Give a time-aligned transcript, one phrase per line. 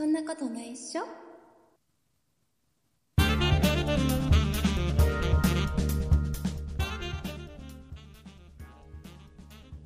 [0.00, 1.02] そんなことないっしょ？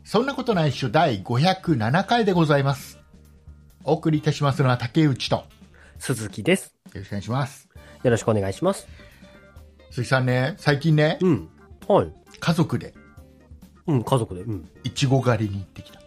[0.04, 3.00] そんなことないっしょ第507回でございます。
[3.82, 5.42] お送りいたしますのは竹内と、よ
[5.98, 6.76] 鈴木です。
[7.00, 7.68] ろしくお願いします。
[8.04, 8.86] よろしくお願いします。
[9.90, 11.48] 鈴木さんね、最近ね、うん。
[11.88, 12.12] はい。
[12.38, 12.94] 家族で
[13.88, 14.42] うん、家族で。
[14.42, 14.68] うん。
[14.84, 16.03] いちご狩りに行ってきた。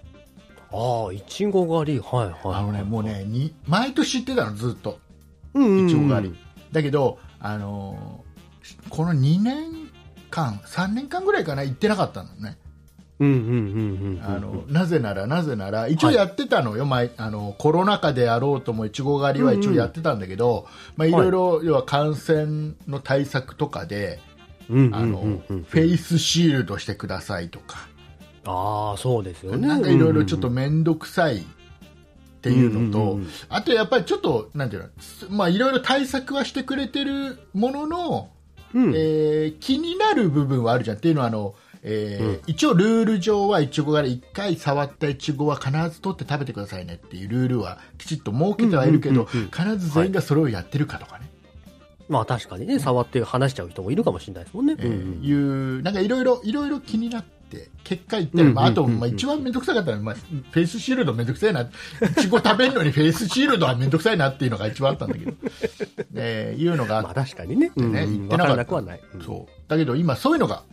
[0.71, 1.99] ああ、いちご狩り。
[1.99, 2.35] はいはい。
[2.43, 4.99] あのね、もうね、に毎年行ってたの、ずっと。
[5.55, 6.35] いちご狩り。
[6.71, 8.27] だけど、あのー
[8.89, 9.89] この2年
[10.29, 12.57] 間、3年間ぐらいかな、行ってなかったのね。
[13.19, 14.21] うんうんうんうんうん。
[14.23, 24.19] あの、なぜなら、なぜなら、一応やってたのよ、前、あの、コロナ禍であろうとも、いちご狩りは一応やってたんだけど、まあ、いろいろ、要は感染の対策とかで、
[24.69, 24.73] あ
[25.05, 27.87] の、フェイスシールドしてくださいとか、
[28.47, 29.67] ああ、そうですよね。
[29.67, 31.43] なんかいろいろちょっと面倒くさいっ
[32.41, 33.29] ていうのと、うんうんうん。
[33.49, 34.89] あとやっぱりちょっと、なんていうの、
[35.29, 38.29] まあいろいろ対策はしてくれてるものの、
[38.73, 40.97] うん、えー気になる部分はあるじゃん。
[40.97, 49.49] っていうのはあの、えー一応ルール上はいちご狩り1回触ったいちごは必ず取って食べてくださいねっていうルールはきちっと設けてはいるけど、うんうんうんうん。
[49.51, 51.29] 必ず全員がそれをやってるかとかね、
[52.09, 54.75] まあ確かにね、触って話しちゃう人もいるかもしれないですもんね。
[54.77, 55.23] えーうんうん。
[55.23, 55.31] い
[55.79, 61.69] うなんかいろいろいろいろ気になって結果言ったら、まあ、あと、まあ、一番面倒くさかったのは、まあ、フェイスシールド面倒くさいない
[62.19, 65.33] ちご食べるのにフェイスシールドは面倒くさいなっていうのが一番あったんだけど、
[66.15, 67.69] えーいうのがあっまあ確かにね。
[67.69, 68.75] てね、うん言ってなかった。
[68.75, 70.63] うんそうだけど今そういうのが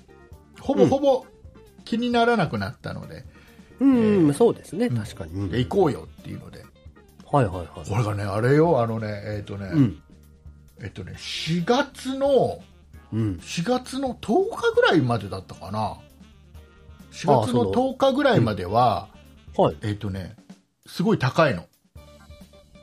[0.61, 1.25] ほぼほぼ
[1.85, 3.25] 気にならなくなったので、
[3.81, 4.87] うん、えーそうですね。
[4.87, 5.33] うん確かに。
[5.33, 6.65] うんで行こうよっていうので
[7.31, 7.89] はいはいはい。
[7.89, 10.03] これがねあれよあのねえっ、とね、うん。
[10.81, 12.63] えっ、とね4月の
[13.13, 13.35] うん。
[13.41, 15.97] 4月の10日ぐらいまでだったかな
[17.15, 19.09] 4月のあその10日ぐらいまでは
[19.57, 19.77] はい。
[19.83, 20.37] えっ、とね
[20.87, 21.63] すごい高いの。
[21.63, 21.65] あ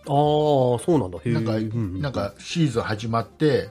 [0.04, 1.20] あ、そうなんだ。
[1.26, 3.70] なんか、うんなん、かシーズン始まって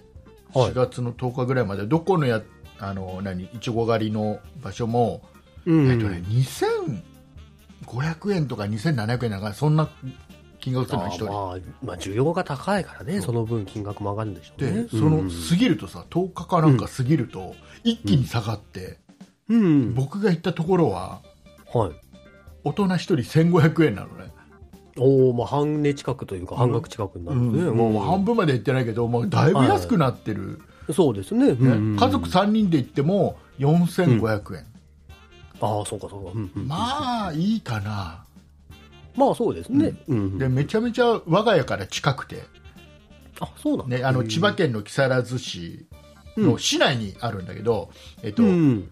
[0.54, 0.72] はい。
[0.72, 2.42] 4月の10日ぐらいまでどこのや
[2.78, 5.22] あの何いちご狩りの場所も、
[5.66, 6.22] うんえっとね、
[7.86, 9.88] 2500円とか2700円なんかそんな
[10.60, 11.26] 金額するのあ一人。
[11.26, 14.86] ーまあ、まあ、需要が高いからね、その分金額も上がるんでしょうで、ね。
[14.90, 18.98] そのうん過ぎるとさ10日かなんか過ぎると、一気に下がって、
[19.50, 19.94] うん。
[19.94, 21.20] 僕が行ったところは
[21.72, 21.90] はい。
[22.64, 24.32] 大人一人1500円なのね、
[24.98, 27.70] おおまあ、半値近くというか、半額近くになうるね。
[27.70, 27.76] ん。
[27.76, 30.60] もう半分まで行ってないけどもうだいぶ安くなってる、
[30.92, 31.48] そうですね。
[31.48, 31.96] うんねうん。
[31.96, 34.66] 家族3人で行っても4500円、
[35.60, 36.32] ああ、そうかそうか。
[36.34, 38.24] うんうんまあいいかな。
[39.16, 39.94] まあ、そうですね。
[40.08, 40.38] うん。
[40.38, 42.42] でめちゃめちゃ我が家から近くて、
[43.40, 43.98] あ、そうなんだ。
[43.98, 45.86] ね、あの千葉県の木更津市
[46.36, 47.90] の市内にあるんだけど、
[48.22, 48.90] えっとうん。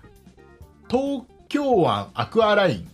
[0.88, 2.91] 東京湾アクアライン、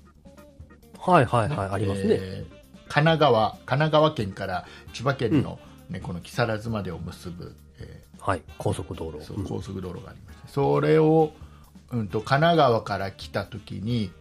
[0.99, 2.17] はいはいはい、ありますね。
[2.21, 2.55] えー
[2.95, 5.59] 神奈川神奈川県から千葉県の、
[5.91, 9.19] ねこの木更津までを結ぶ、えはい、高速道路。
[9.19, 9.23] ー。
[9.23, 11.33] そう高速道路がありましてそれを、
[11.91, 14.13] うん、と神奈川から来た時に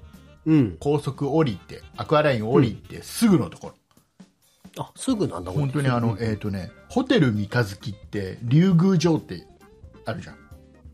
[0.46, 0.78] うん。
[0.80, 3.70] 高速降りてアクアライン降りてすぐのとこ
[4.76, 6.24] ろ、あ、すぐなんだ、本当にあの、うん。
[6.24, 9.46] えっ、とねホテル三日月って竜宮城って
[10.06, 10.38] あるじゃん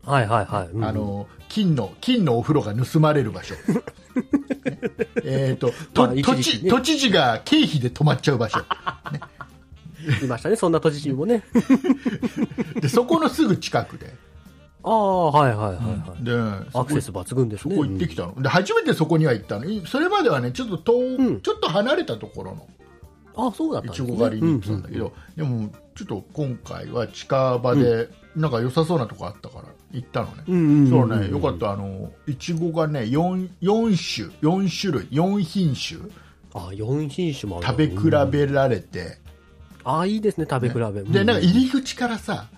[0.04, 0.68] はいはいはい。
[0.68, 3.60] うんあ、の金の金のお風呂が盗まれる場所、 ね。
[5.24, 8.60] えっととまあ一都知都知事が経費で止まっちゃう場所。
[10.22, 11.44] いましたね、そんな都知事もね。
[12.80, 14.14] でそこのすぐ近くで。
[14.82, 16.24] ああ、はいはいはいはい。
[16.24, 16.32] で
[16.72, 17.74] アクセス抜群ですね。
[17.74, 19.66] そこ行ってきたの、で初めてそこには行ったの。
[19.66, 21.40] いそれまではねちょっと遠、うん。
[21.42, 22.62] ちょっと離れたところの。
[22.62, 22.80] うん
[23.36, 30.90] あそうだったいちご狩りに行ってたんだけど、でもちょっと今回は近場で、なんか良さそうなとこあったから行ったのね、うんうんうんうん。
[30.90, 31.72] そうねよかった。
[31.72, 36.10] あのいちごがね 4, 4種4種類4品種。
[36.54, 39.18] あ、4品種もある食べ比べられて、
[39.84, 41.02] あいいですね、食べ比べ。
[41.02, 42.48] でなんかい入り口からさ、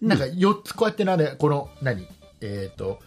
[0.00, 2.06] なんか4つこうやってなねこの何？
[2.40, 3.00] えっ、と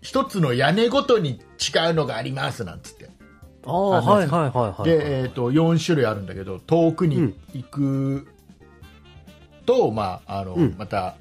[0.00, 3.10] 一つの屋根ごとに違うのがありますなんつって。
[3.66, 4.84] ああ、はいはいはいはい。
[4.84, 8.26] で、えー、と4種類あるんだけど遠くに行く
[9.64, 10.74] と、まああのうん。
[10.76, 11.16] また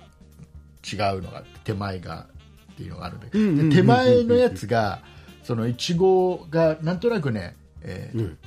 [0.92, 2.28] 違うのが手前が
[2.74, 5.02] っていうのがあるんだけど、うんうん手前のやつが
[5.44, 8.38] そのいちごがなんとなくね、えーうん。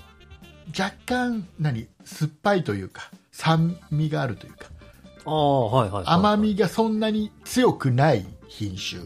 [0.76, 4.66] 若干何酸っぱいというか酸味があるというか。
[5.24, 6.04] ああ、はいはいはい。
[6.06, 9.02] 甘みがそんなに強くない品種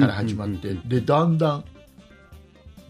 [0.00, 1.64] から始まって、でだんだん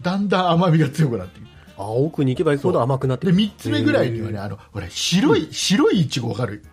[0.01, 1.47] だんだん甘みが強くなっていく。
[1.77, 3.43] あ奥に行けば行くほど甘くなってでくる。
[3.45, 6.63] 3つ目ぐらいにはねあのほら白い、白いいちごわかる。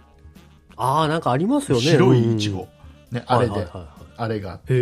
[0.77, 1.85] ああ、なんかありますよね。
[1.85, 2.69] 白いいちご、
[3.11, 3.89] ね、あれで、はいはいはいはい。
[4.17, 4.75] あれがへえ。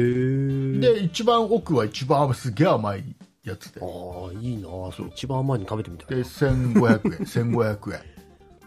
[0.78, 3.04] で一番奥は一番すげえ甘い
[3.44, 3.80] やつで。
[3.80, 3.88] ああ、
[4.40, 4.68] いいな。
[4.92, 7.18] それ一番甘いの食べてみたいで1500円。
[7.52, 8.00] 1500円。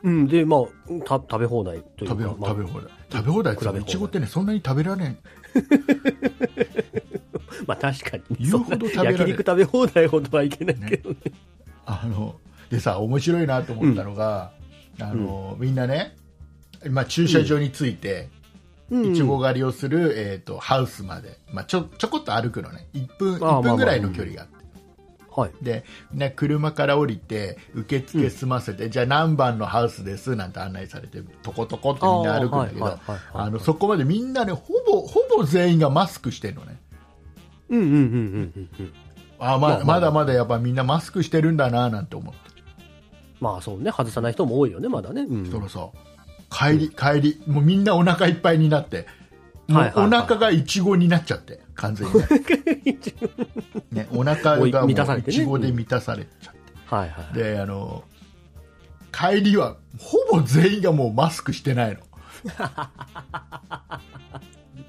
[0.04, 0.65] うん、で、まあ、
[1.06, 2.92] た食べ放題というか、食べまあ食べ放題。
[3.12, 5.18] 食べ放題っていちごってねそんなに食べられん。
[7.65, 11.15] まあ確かに、言うほど食べられ焼肉食べ放題ほどはいけないけどね。
[11.86, 12.36] あの
[12.69, 14.51] でさ面白いなと思ったのが、
[15.00, 16.15] あのみんなね、
[16.89, 18.37] まあ、駐車場に着いて、うん
[18.89, 22.88] いちご狩りをする、えー、とハウスまで、まあ、ちょちょこっと歩くのね。
[22.94, 24.57] 1分ああ1分ぐらいの距離があって、
[25.38, 25.51] はい。
[25.62, 33.00] でね、車から降りて受付済ませて、じゃあ何番のハウスですなんて案内されてとことこってみんな歩くんだけど
[33.34, 36.80] あのそこまでみんなねほぼほぼ全員がマスクしてるのね。
[37.69, 38.94] うんうんうんうんうんうん。
[39.39, 42.39] あままあまあまだまだやっぱみんなマスクしてるんだななんて思って、
[43.39, 45.22] まあそうね、外さない人も多いよね、まだね。
[45.22, 45.51] うん。
[45.51, 45.94] そろそろ
[46.50, 49.06] 帰り帰りもうみんなお腹いっぱいになって。
[49.68, 52.14] もうお腹がいちごになっちゃって完全に。
[52.14, 52.24] ね
[53.92, 57.34] ねお腹がもういちごで満たされちゃって、はいはい。
[57.34, 58.04] であの
[59.12, 62.00] 帰りはほぼ全員がもうマスクしてないの。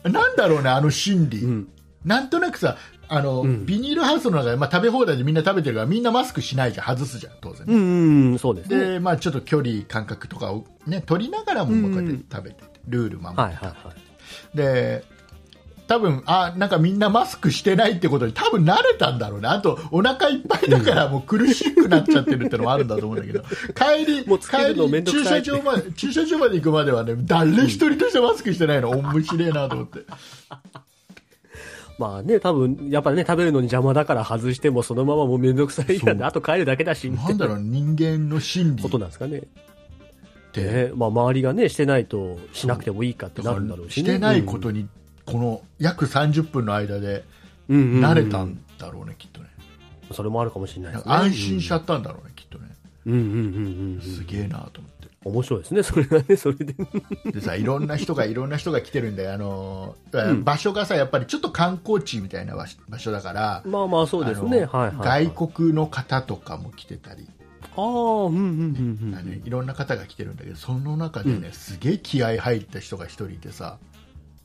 [0.11, 1.69] なんだろうねあの心理、うん。
[2.05, 2.77] なんとなくさ
[3.09, 3.67] あの、うん。
[3.67, 6.87] ビニールハウスの中で、まあ、食べ放題でみんな食べてるからみんなマスクしないじゃん。
[6.87, 8.93] 外すじゃん当然、うんうんうん、そうですね。
[8.95, 13.75] でまあ、ちょっと距離感覚とかを、ね、取りながらもこうやって食べてて、ルール守って、はいはいは
[14.55, 14.57] い。
[14.57, 15.05] で
[15.89, 19.49] 多分あなんかみんなマスクしてないってことに多分慣れたんだろうね。
[19.49, 23.43] あとお腹いっぱいだからもう苦しくなっちゃってるってのもあるんだと思うんだけど。
[23.75, 28.91] 帰り帰り駐車場まで駐車場まで行くまではね誰一人としてマスクしてないの。
[28.91, 30.01] 面白いなと思って
[31.99, 36.15] まあね、多分、やっぱりね、食べるのに邪魔だから外してもそのままもうめんどくさいやそう。
[36.15, 37.29] で、あと帰るだけだし、な。
[37.29, 38.83] いんだなろう人間の心理。
[38.83, 39.39] ことなんですかね。
[39.39, 44.09] ってね、まあ周りがね、してないとしなくてもいいかってなるんだろうしね。
[44.09, 44.89] らしてないことに
[45.27, 47.25] この約30分の間で
[47.69, 49.49] 慣れたんだろうねきっとね。
[50.12, 51.03] それもあるかもしれないね。
[51.05, 52.69] 安心しちゃったんだろうねきっとね。
[53.06, 54.00] うんうんうんうんうん。
[54.00, 56.75] すげえなと思って面白いですね、それがね、それで。
[57.32, 59.97] でさいろんな人がいろんな人が来てるんであの、
[60.32, 62.55] ん場所がさやっぱりちょっと観光地みたいな
[62.88, 65.26] 場所だからまあまあそうですね、はいはい、はい。
[65.31, 67.29] 外国の方とかも来てたり、
[67.76, 69.43] ああ、うんうんうんうん。
[69.44, 73.79] いろんな方が来てるんだけどその中でね、すげえ気合入った人が一人いてさ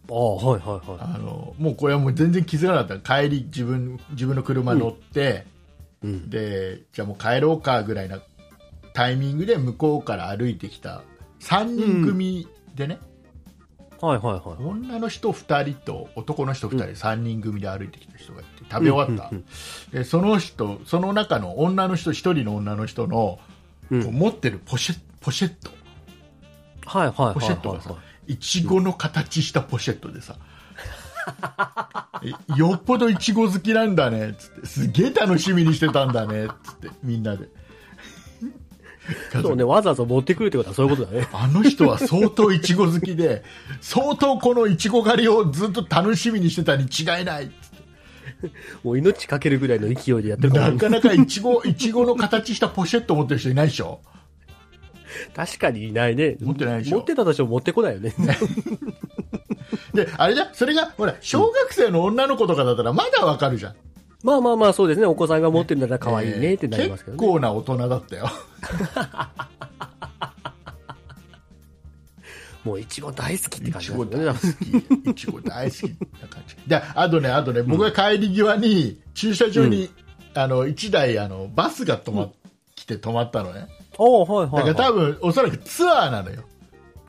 [0.09, 0.99] ああ、はいはいはい。
[0.99, 5.45] あのもうこれはもう全然気づかなかった帰り自分自分の車乗って、
[6.03, 6.29] うん。
[6.29, 8.19] でじゃあもう帰ろうかぐらいな
[8.93, 11.03] タイミングで向こうから歩いてきた
[11.39, 12.99] 3人組でね、
[14.03, 14.63] はいはいはい。
[14.63, 19.45] 女の人2人と男の人2人、3人組で歩いてきた人がいて食べ終わった、うんうん
[19.91, 23.39] でその人その中の女の人1人の女の人の、
[23.89, 24.03] うん。
[24.13, 25.71] 持ってるポシェポシェット。
[26.85, 27.97] はいはいはいポシェットがさは
[28.27, 30.35] いちごの形したポシェットでさ
[32.23, 37.49] えよっぽどいちご好きなんだねっつってすげえ楽しみにしてたんだねっつってみんなで
[39.31, 41.27] そうね、わざわざ持ってくるってことはそういうことだね。
[41.33, 43.43] あの人は相当いちご好きで
[43.81, 47.51] 相当このいちご狩りをずっと楽しみにしてたに違いない。
[48.83, 53.99] もう命かけるぐらいの勢いでやってるなかなかいちごいちごの形したポシェット持ってる人いないでしょ？
[55.35, 56.37] 確かにいないね。
[56.41, 56.97] 持ってないでしょ？
[56.97, 58.13] 持ってたとしても持ってこないよね。
[59.93, 60.49] であれじゃ？
[60.53, 63.75] それがほら小学生の女の子とかだったらまだわかるじゃん
[64.23, 65.05] まあまあまあそうですね。
[65.05, 67.19] お子さんが持ってるんだったら可愛いねってなりますけどね。
[67.21, 68.29] 結構な大人だったよ。
[72.63, 75.09] もういちご大好きってい感じちご大好き。
[75.09, 75.81] いちご大好き
[76.21, 76.55] な感じ。
[76.65, 79.89] であとねあとね僕が帰り際に駐車場に、
[80.33, 82.31] あの1台あのバスが止まっ
[82.75, 83.67] 来て止まったのね。
[83.97, 84.65] おはいはい、はい。
[84.67, 86.43] だから多分おそらくツアーなのよ。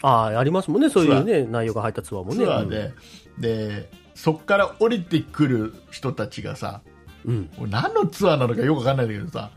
[0.03, 0.91] ああ、ありますもんね。
[0.91, 2.45] そういうね、内容が入ったツアーもね。
[2.45, 2.93] ツアーで、
[3.39, 6.83] でそっから降りてくる人たちがさ
[7.25, 7.51] うん。
[7.69, 9.51] 何のツアーなのかよくわかんないんだけどさ。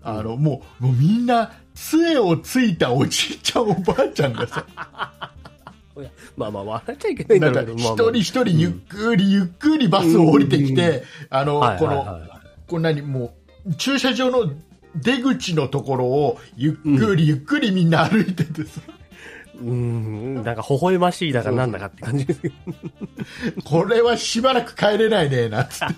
[0.00, 4.64] あのもうもうみんな杖をついたおじいちゃんおばあちゃんがさ。
[6.36, 11.78] まあまあ、笑っちゃいけないんだろうけど、一人一人ゆっくりゆっくりバスを降りてきて、あの、はい。
[11.78, 12.20] この、
[12.68, 13.34] こんなにも
[13.66, 14.52] う、駐車場の
[14.94, 18.80] 出口のところをゆっくりゆっくりみんな歩いててさ、
[19.60, 22.54] うん、なんか微笑ましいだかなんだかって感じですけど。
[23.64, 25.94] これはしばらく帰れないね、なんつって。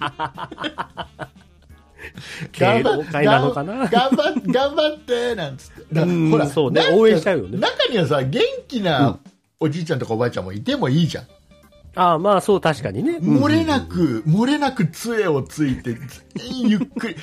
[2.52, 3.86] 敬老会なのかな？
[3.88, 6.00] 頑張っ頑張って、なんつって。
[6.30, 9.18] ほら、そうね応援しちゃうよね中にはさ、元気な
[9.60, 11.26] おじいちゃんとかおばあちゃんもいてもいいじゃん。
[11.96, 13.18] ああ、まあそう、確かにね。
[13.18, 15.98] 漏れなく、漏れなく杖をついて、
[16.64, 17.16] ゆっくり。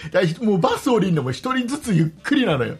[0.46, 2.78] もうバス降りるのも一人ずつゆっくりなのよ。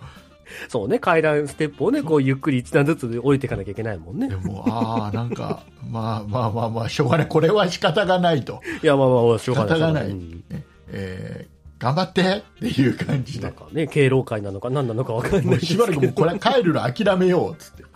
[0.70, 4.36] そうね、階段ステップをね、こうゆっくり一段ずつ降りていかなきゃいけないもんねで。
[4.36, 7.28] も、ああ、なんか、まあまあまあまあ、しょうがない。
[7.28, 8.62] これは仕方がないと。
[8.82, 9.80] いや、まあまあ、しょう仕がない。
[9.80, 10.08] 方がない。
[10.10, 13.54] うんねえー頑張ってっていう感じでなん。
[13.56, 15.62] かね、敬老会なのか何なのかわかんない。
[15.62, 17.84] しばらくもうこれ帰るの諦めようっつって。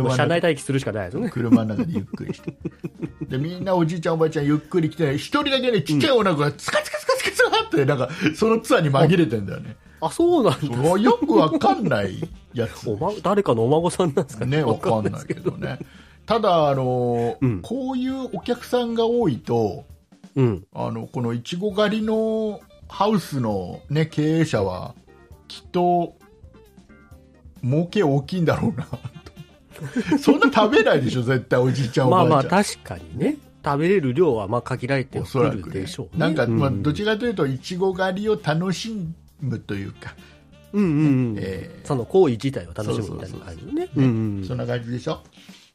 [0.00, 1.30] も車車内中待機するしかないですよね。
[1.30, 2.54] 車の中でゆっくりして。
[3.28, 9.76] で、みんなおじいちゃんおばあちゃんゆっくり来て、一人だけね、ちっちゃい女の子がツカツカツカツカツカって、なんか、そのツアーに紛れてんだよね。
[10.00, 10.76] あ、そうなんだ。
[10.76, 12.88] もうよくわかんないやつ。
[12.90, 15.78] おま、誰かのお孫さんなんですかね、わかんないけどね。
[16.26, 19.84] ただ、あのーうんこういうお客さんが多いと、
[20.36, 20.64] うん。
[20.72, 24.94] あの、このいちご狩りのハウスのね、経営者は、
[25.48, 26.14] きっと、
[27.62, 28.86] 儲け大きいんだろうな。
[30.18, 32.52] そんな食べないでしょ、絶対おじいちゃんおばまああちゃん。
[32.52, 36.20] まあ確かにね、食べれる量はまあ限られてくるでしょう、ね。
[36.20, 38.92] なんか、まあ、うんどちらかというと、いちご狩りを楽し
[39.40, 40.14] むというか、
[40.72, 41.36] うんうんうん。
[41.38, 43.88] えーその行為自体を楽しむみたいな感じのね。
[43.96, 45.20] うんうんそんな感じでしょ？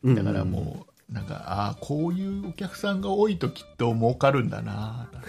[0.03, 5.09] うんだからもう、なんか、ああ、こういうお客さんが多いときっと儲かるんだな。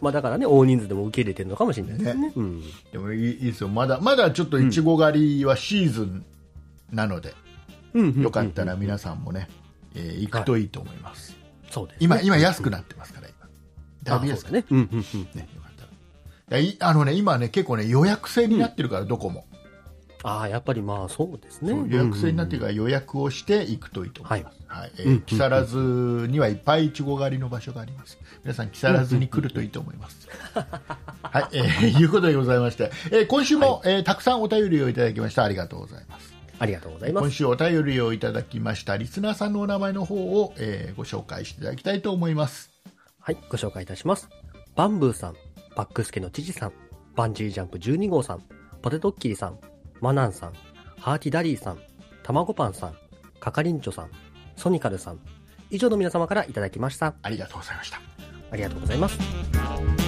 [0.00, 2.32] まあだからね、大人数でも受け入れてるのかもしれないですね。
[2.34, 2.62] うん。
[2.92, 3.68] でもいいいいですよ。
[3.68, 6.24] まだ、まだちょっといちご狩りはシーズン
[6.92, 7.34] なので、
[7.94, 9.48] うんうんよかったら皆さんもね、
[9.94, 11.36] えー行くといいと思います。
[11.70, 12.04] そうです、ね。
[12.04, 13.12] 今、今安くなってます
[14.06, 14.26] から、今。
[14.26, 14.64] だいぶ安くあそうだね。
[14.70, 15.28] うんうんうん。
[15.34, 16.58] ね、よかったら。
[16.58, 19.46] いやいあのね、今ね、結構ね、予約制になってるから、どこも。
[20.22, 21.72] ああ、やっぱりまあそうですね。
[21.88, 30.28] 予約制になってるから予約をして行くといいと思います、はいえ木更津にはいっぱいいちご狩りの場所があります皆さん木更津に来るといいと思います、
[31.22, 37.22] はい、えーいうことでございまして、えー今週も、えーたくさんお便りをいただきましたありがとうございますありがとうございます。
[37.22, 42.75] 今週お便りをいただきましたリスナーさんのお名前の方を、えーご紹介していただきたいと思います
[43.26, 44.28] はい、ご紹介いたします。
[44.76, 45.34] バンブーさん、
[45.74, 46.72] バックスケの知事さん、
[47.16, 48.42] バンジージャンプ12号さん、
[48.82, 49.58] ポテトッキリさん、
[50.00, 50.52] マナンさん、
[51.00, 51.78] ハーティダリーさん、
[52.22, 52.94] たまごパンさん、
[53.40, 54.10] カカリンチョさん、
[54.54, 55.18] ソニカルさん、
[55.70, 57.16] 以上の皆様からいただきました。
[57.20, 58.00] ありがとうございました
[58.52, 60.05] ありがとうございます。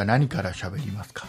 [0.00, 1.26] は何から喋りますか？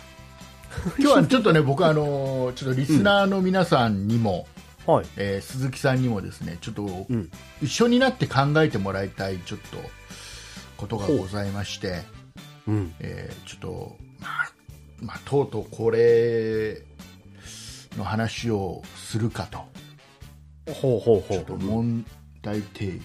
[0.97, 4.47] 今日はちょっとね僕あのーちょっとリスナーの皆さんにも、
[4.87, 5.05] はい。
[5.17, 7.29] えー鈴木さんにもですねちょっとうん。
[7.61, 9.77] 一緒になって考えてもらいたいちょっと
[10.77, 12.01] ことがございまして、
[12.67, 12.93] うん。
[12.99, 14.51] えーちょっと、まあ
[15.01, 16.83] まあ、とうとうこれ
[17.97, 19.59] の話をするかと
[20.71, 21.57] ほうほうほちょっとう。
[21.57, 22.05] 問
[22.41, 23.01] 題提起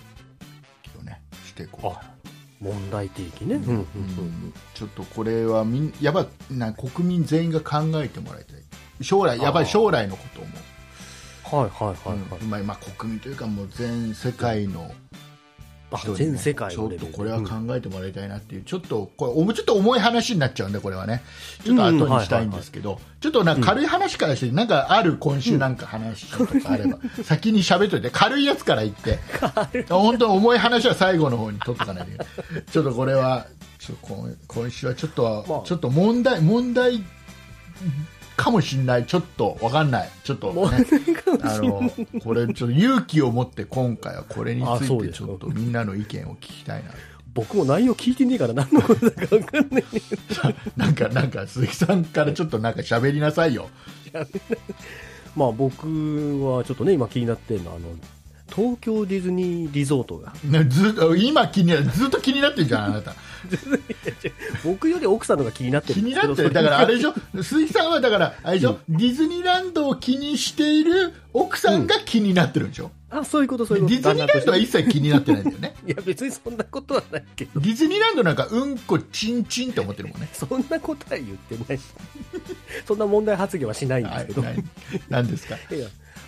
[1.01, 2.16] をねしていこうかな
[2.61, 3.57] 問題提起ね。
[3.57, 3.63] うん。
[3.63, 3.77] うん。
[3.77, 4.55] うん。
[4.75, 8.57] ちょっとこれはみんやばな国民全員が考えてもらいたい
[9.03, 10.53] 将来やばい将来のことをも
[11.63, 12.41] はいはいはいはい。
[12.41, 14.91] うんまあ、まあ国民というかもう全世界の
[16.17, 21.23] 全世界ちょっとこれは考えてもらいたいなっていう、ちょっとこれちょっと重い話になっちゃうんでこれはね。
[21.65, 28.11] ちょっと後にしたいんですけど、ちょっとなんか軽い話からして、なんかある今週なんか話とかあれば、 先に喋っといて。
[28.11, 29.19] 軽いやつから言って。
[29.89, 32.63] 本当重い話は最後の方に取っとかないといけない。
[32.71, 33.47] ちょっとこれは
[33.79, 35.61] ちょっと今今週はちょっと、まあ。
[35.65, 37.05] ちょっと問題問題
[38.37, 39.07] かもしれない。
[39.07, 40.11] ちょっとわかんない。
[40.23, 40.87] ちょっと、ね、
[41.43, 41.91] あの
[42.23, 46.91] これちょっと勇気を持って今回はこれについうてちょっとみんなの意見を聞きたいな。
[47.35, 49.85] 僕も内容聞いてねえから何のことだか分かんない。
[50.77, 53.69] なんかなんか鈴木さんからちょっとなんか喋りなさいよ。
[55.37, 55.87] まあ僕
[56.47, 57.89] はちょっとね、今気になってるのは、あの、
[58.57, 63.15] 東京ディズニーリゾートが、ねずっと今気にずっと気になってるじゃんあなた。
[64.65, 66.07] 僕より奥さんのが気になって気る。
[66.07, 66.53] んですけど、になってる。
[66.55, 67.15] だからあれでしょ？
[67.43, 74.11] 鈴木さんはだからあれでしょ、ディズニーランドを気にしている奥さんが気になってるんでしょ、あ、そういうこと、そうデいうこと。
[74.11, 80.29] ィズニーランドは一切気になってないんだよねいや、別にそんなことはないけど、ディズニーランドなんかうんこちんちんって思ってるもんね。
[80.33, 81.79] そんなことは言ってない。
[81.79, 81.83] し、
[82.87, 84.57] そんな問題発言はしないんですけど、はい。
[85.09, 85.57] 何ですか？
[85.75, 85.87] いや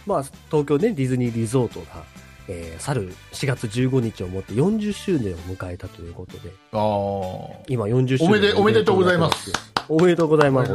[0.08, 2.02] まあ、東京ね、ディズニーリゾートが、
[2.48, 9.52] えー去る4月15日をもって40周年を迎えたということで、ああ今40周年おめでおめでとうございます。
[9.86, 10.72] おめでとうございます。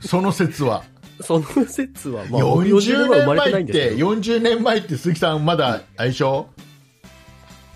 [0.08, 0.84] その説は。
[1.20, 6.48] その説は、まあ、40は生まれて年前ってないんですけど、40年前って鈴木さんまだ相性？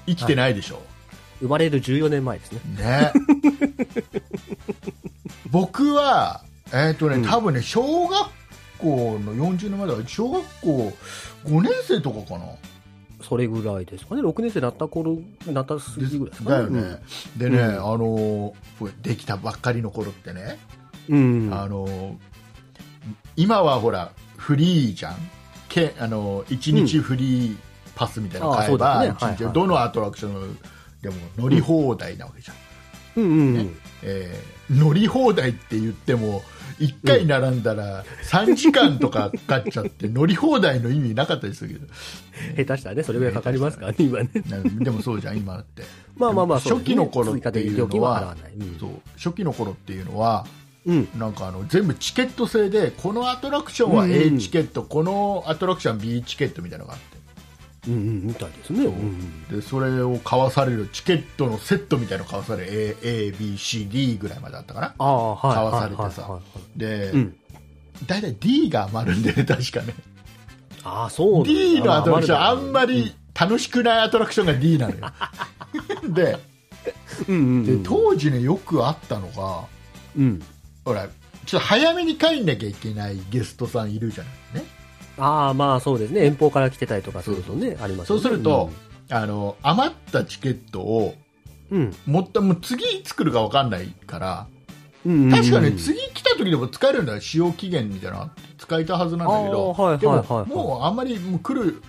[0.07, 0.81] 生きてないでしょ、
[1.41, 2.61] 生まれる14年前ですね。
[2.79, 3.13] ね。
[5.51, 8.31] 僕は、えっ、とね、うん多分ね、小学
[8.79, 10.93] 校の40年前だから、小学校
[11.45, 12.47] 5年生とかかな？
[13.23, 14.23] それぐらいですかね。
[14.23, 17.03] 6年生になった頃、なった過ぎぐらいですかだよね。
[17.37, 20.59] でね、うんあのーできたばっかりの頃ってね、
[21.09, 21.47] うん。
[21.47, 21.55] うん。
[21.55, 22.15] あのー
[23.37, 25.17] 今はほら、フリーじゃん。
[25.69, 27.57] けあのー、1日フリー
[27.95, 30.59] パスみたいなの買えば、うですねはいはいどのアトラクション
[31.03, 32.57] でも乗り放題なわけじゃん。
[33.17, 33.67] うんうんね
[34.03, 36.43] えー乗り放題って言っても
[36.79, 41.87] 1回並んだら3時間とかかかっちゃって乗り放題の意味なかったりするけど。
[42.57, 43.87] 下手したらね、それぐらいかかりますか？
[43.87, 44.31] らね、今ね。
[44.49, 45.83] なでもそうじゃん今だって。
[46.17, 48.37] まあまあまあ、初期の頃っていうのは
[49.17, 50.47] 初期の頃っていうのは
[50.87, 51.09] うん。
[51.17, 57.18] なんかあの全部チケット制でこのアトラクションは A チケット、このアトラクションは B チケットみたいなのがあって
[57.87, 58.85] うんうん、みたいですね。
[58.85, 65.55] そううんでそれを買わされるチケットのセットみたいなの買わされる AABCD ぐらいまであったかなああ、はい。
[65.55, 67.37] 買わされてさはいで、うん。
[68.07, 69.95] 大体 D が余るんでね 確かね
[70.85, 75.13] ああ、そう D のアトラクションあまんまり楽しくないアトラクションが D なのよ
[76.11, 76.39] で
[77.29, 77.83] うんうんうん。
[77.83, 79.65] で当時ねよくあったのが
[80.17, 80.43] うん。
[80.85, 81.09] ほら
[81.47, 84.78] ちょっと早めに帰んなきゃいけないゲストさんいるじゃないね
[85.19, 86.25] ああ、まあそうですね。
[86.27, 88.71] 遠方から来てたりとかするとね、ありますそうすると、
[89.11, 91.15] あの余ったチケットを
[91.71, 91.95] うん。
[92.07, 94.47] もったもう次いつ来るか分かんないから
[95.05, 95.25] うん。
[95.25, 101.83] うん確かね、次来た時でも使えるんだよ使用期限みたいな使えたはずなんだけど、はいはいでも、はいはいもうあんまりもう来る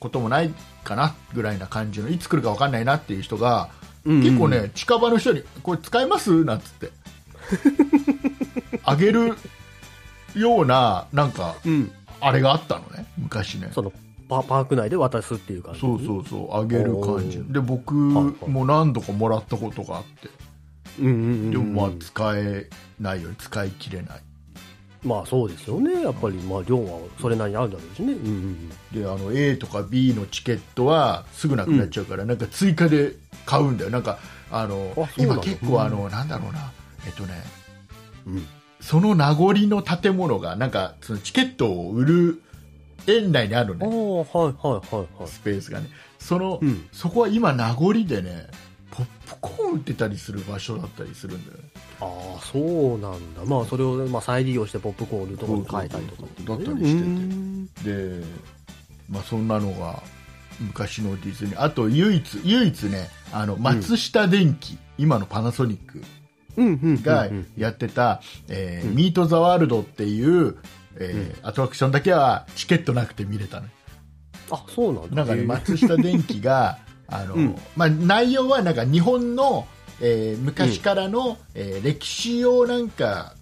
[0.00, 0.50] こともない
[0.84, 3.70] かなぐらいな感じのいつ来るか分かんないなっていう人が、
[4.04, 6.44] うんうん結構ね近場の人にこれ使えます？
[6.44, 6.90] なんつって
[8.84, 9.34] あげる
[10.34, 11.92] ようななんかうん。
[12.20, 13.70] あれがあったのね昔ね。
[13.72, 13.92] その、
[14.28, 15.80] パパーク内で渡すっていう感じ。
[15.80, 17.42] そうそうそうあげる感じ。
[17.44, 20.28] で僕も何度かもらったことがあって。
[21.00, 21.50] うんうんうん。
[21.50, 22.66] でもまあ使え
[23.00, 24.20] ないよ使い切れない。
[25.04, 26.02] まあそうですよね。
[26.02, 28.12] やっぱり、まあ量はそれなりにあるだろうしね。
[28.12, 33.14] うんうんであの A とか B のチケットはすぐなくなっちゃうから、なんか追加で
[33.46, 33.90] 買うんだよ。
[33.90, 34.18] なんか
[34.50, 36.72] あの今結構あの、なんだろうな。
[37.06, 37.34] えっとね。
[38.26, 38.46] うん。
[38.80, 38.84] うん。
[38.84, 42.42] その名残の建物がなんかそのチケットを売る
[43.06, 45.28] 園内にあるねはいはいはいはい。
[45.28, 45.88] スペースがね
[46.18, 46.88] その、うん。
[46.92, 48.46] そこは今名残でね
[48.90, 51.64] ポップコーン売ってたりする場所だったりするんだよね
[52.00, 53.44] ああ、そうなんだ。
[53.44, 56.28] まあそれをまあ再利用してポップコーンを売るところに変えたりとかね。
[56.44, 58.24] だったりしててうんで、
[59.08, 60.02] まあ、そんなのが
[60.60, 66.17] 昔のディズニーあと唯一唯一ねあの松下電器、今のパナソニックうんうんうんうん。
[67.02, 70.56] がやってた、えミート・ザ・ワールドっていう、
[70.96, 73.66] えーアトラクションだけはチケットなくて見れたの
[74.50, 75.16] あ、そうなんだ。
[75.16, 77.56] なんかね松下電器があの、うん。
[77.76, 79.66] まあ、内容はなんか日本の、
[80.00, 83.34] えー昔からの、えー歴史をなんか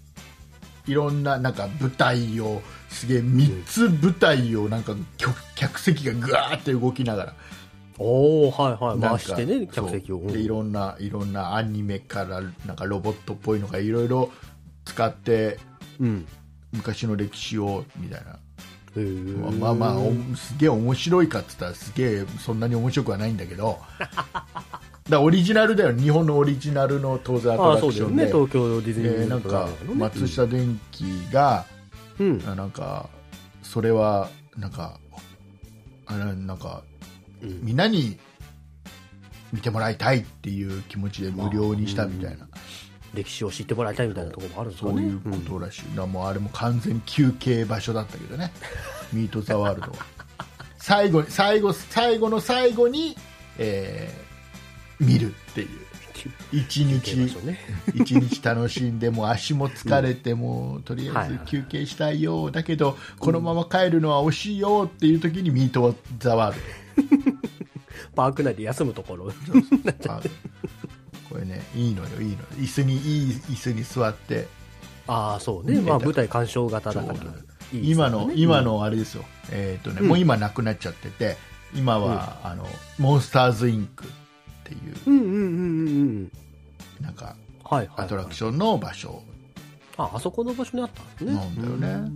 [0.87, 7.33] いろんななんか舞台をすげえ3つ舞台をなんか客客席がぐわーって動きながら
[7.99, 8.99] おおはいはい。
[8.99, 10.19] 回してね、客席を。
[10.27, 14.31] でいろんないろんなアニメからなんかロボットっぽいのがいろいろ
[14.85, 15.59] 使って
[15.99, 16.27] うん。
[16.71, 18.39] 昔の歴史をみたいな。
[19.59, 23.77] まあまあおすげえ面白いかっつったらすげえそんなに面白くはないんだけど
[25.07, 27.81] だオリジナルだよ日本のオリジナルの当然アトラ。
[27.81, 31.65] クションで東京ディズニーでなんか松下電器が、
[32.19, 32.43] うん。
[32.47, 33.07] あなんか
[33.61, 34.99] それはなんか
[36.07, 36.86] あれなんかうん
[37.41, 38.17] みんなに
[39.53, 42.47] 見てもらいたいっていう気持ちで無料にしたみたいな、
[43.13, 44.95] 歴史を知ってもらいたいみたいなところもあるんですかね。
[44.95, 48.51] そういうことらしい、だからもうあれも完全に休憩場所だったけどね。
[49.13, 49.91] ミート・ザ・ワールド。
[49.91, 49.97] は
[50.77, 53.15] 最後に最後最後の最後に、
[53.57, 54.27] えー
[54.99, 55.67] 見るっていう。
[56.51, 57.59] 一日所ね。
[57.93, 66.61] 一日楽しんでもう足も疲れてもうとりあえず休憩したいよだけどこのまま帰るのは惜しいよっていう時にミート・ザ・ワール
[68.15, 69.31] パーク内で休むところ。
[70.03, 70.21] ドあ
[71.29, 72.21] これねいいのよ。
[72.21, 72.31] いいの。
[72.31, 74.47] よ椅子にいい椅子に座って。
[75.07, 75.79] ああ、そうね。
[75.81, 77.13] まあ舞台鑑賞型だから。
[77.13, 77.89] いいね。
[77.89, 80.07] 今の今、のあれですよ、えーとねうん。
[80.07, 81.37] もう今なくなっちゃってて
[81.73, 82.65] 今は、あの
[82.97, 84.07] モンスターズインクっ
[84.63, 85.43] ていううんうんうんうんう
[86.23, 86.31] ん。
[87.01, 88.05] なんかはいはい。
[88.05, 89.21] アトラクションの場所、
[89.97, 91.33] あ、あそこの場所にあったんですね。
[91.33, 92.11] なんだよね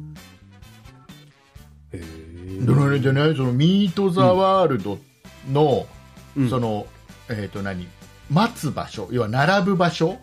[1.93, 1.99] うん。
[1.99, 2.65] へえ。
[2.65, 4.97] でねでねそのミート・ザ・ワールド
[5.51, 5.88] の、
[6.38, 6.49] うん。
[6.49, 6.88] その
[7.30, 7.88] えっ、と何？
[8.30, 9.08] 待つ場所。
[9.12, 10.10] 要は並ぶ場所？
[10.10, 10.17] はい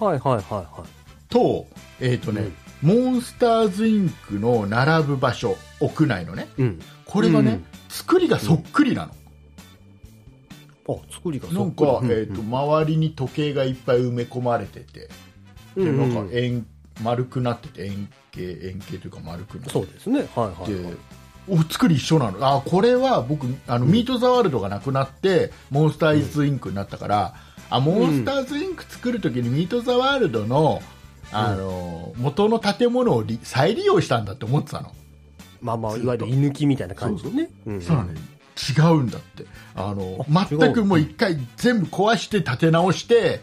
[0.00, 0.84] はいはいは
[1.28, 1.66] と
[2.00, 2.48] えっ、とね、
[2.82, 5.56] モンスターズインクの並ぶ場所。
[5.80, 6.48] 屋内のね。
[6.58, 6.62] い。
[6.62, 6.80] うん。
[7.04, 7.64] これがね、うん。
[7.88, 9.12] 作りがそっくりなの、
[10.88, 15.00] あ、作りがなんか、えーと周りに時計がいっぱい埋め込まれてて。
[15.00, 15.08] で
[15.76, 16.14] うんうん。
[16.14, 16.66] なんか円
[17.02, 20.28] 丸くなってて円形円形というか丸くなってそうですね。
[20.34, 20.94] はいはい、てはい。
[21.48, 22.38] お作り一緒なの。
[22.40, 23.92] あこれは僕あの、うん。
[23.92, 27.34] ミート・ザ・ワールドがなくなってモンスターズ・インクになったから、
[27.70, 30.82] あモンスターズ・インク作るときにミート・ザ・ワールドの
[31.32, 34.92] あの、元の建物をり再利用したんだって思ってたの、
[35.60, 37.50] まあまあ、いわゆる居抜きみたいな感じでね。
[37.66, 37.82] うん。
[37.82, 38.18] そうなのよ。
[38.56, 39.44] 違うんだって。
[39.74, 43.40] あのあ全くもう一回全部壊して建て直して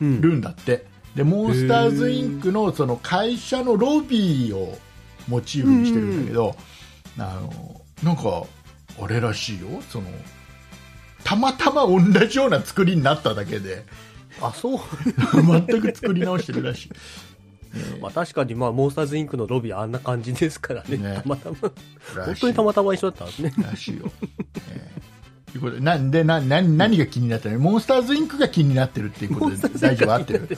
[0.00, 0.20] うん。
[0.20, 4.78] るんだってでモンスターズ・インクのその会社のロビーを
[5.28, 6.56] モチーフにしてるんだけど、
[7.18, 8.44] あのなんか
[9.02, 10.06] あれらしいよその
[11.24, 13.84] たまたま同じような作りになっただけで
[14.40, 14.80] あ、そう。
[15.68, 16.90] 全く作り直してるらしい、
[18.00, 20.96] まあ確かに、まあ、モンスターズインクのロビーあんな感じですからね。
[20.96, 21.56] ねたまたま。
[21.60, 21.72] 本
[22.40, 23.52] 当にたまたま一緒だったんですね。
[23.58, 24.10] らしいよ、
[24.70, 24.90] え
[25.56, 25.76] いうこと。
[25.76, 27.58] でなんでなな何が気になったの？
[27.58, 30.14] モンスターズインクが気になってるっていうことで大丈夫？
[30.14, 30.48] 合ってる、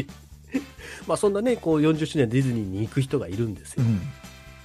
[1.06, 3.84] まあそんなね、こう40周年ディズニーに行く人がいるんですよ。
[3.84, 4.00] うん。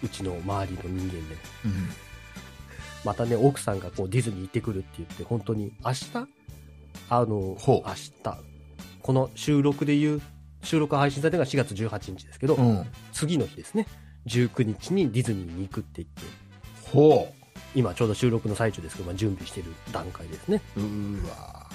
[0.03, 1.35] うちの周りの人間で。
[1.65, 1.89] うん。
[3.03, 6.27] またね、奥さんがこうディズニー行ってくるって言って、本当に明日？
[7.09, 8.39] あの、明日、
[9.01, 10.21] この収録で言う、
[10.63, 13.87] 収録配信されたのが4月18日ですけど、うん、次の日ですね、
[14.25, 16.21] 19日にディズニーに行くって言って、
[16.97, 17.33] ほ
[17.75, 20.61] 今ちょうど収録の最中ですけど、まあ、準備してる段階ですね。
[20.75, 21.67] ううーわ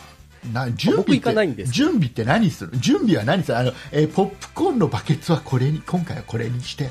[0.53, 2.73] な準備ってないんです準備って何する？
[2.79, 3.59] 準備は何する？
[3.59, 6.91] あの、えーポップコーンのバケツはこれに今回はこれにして。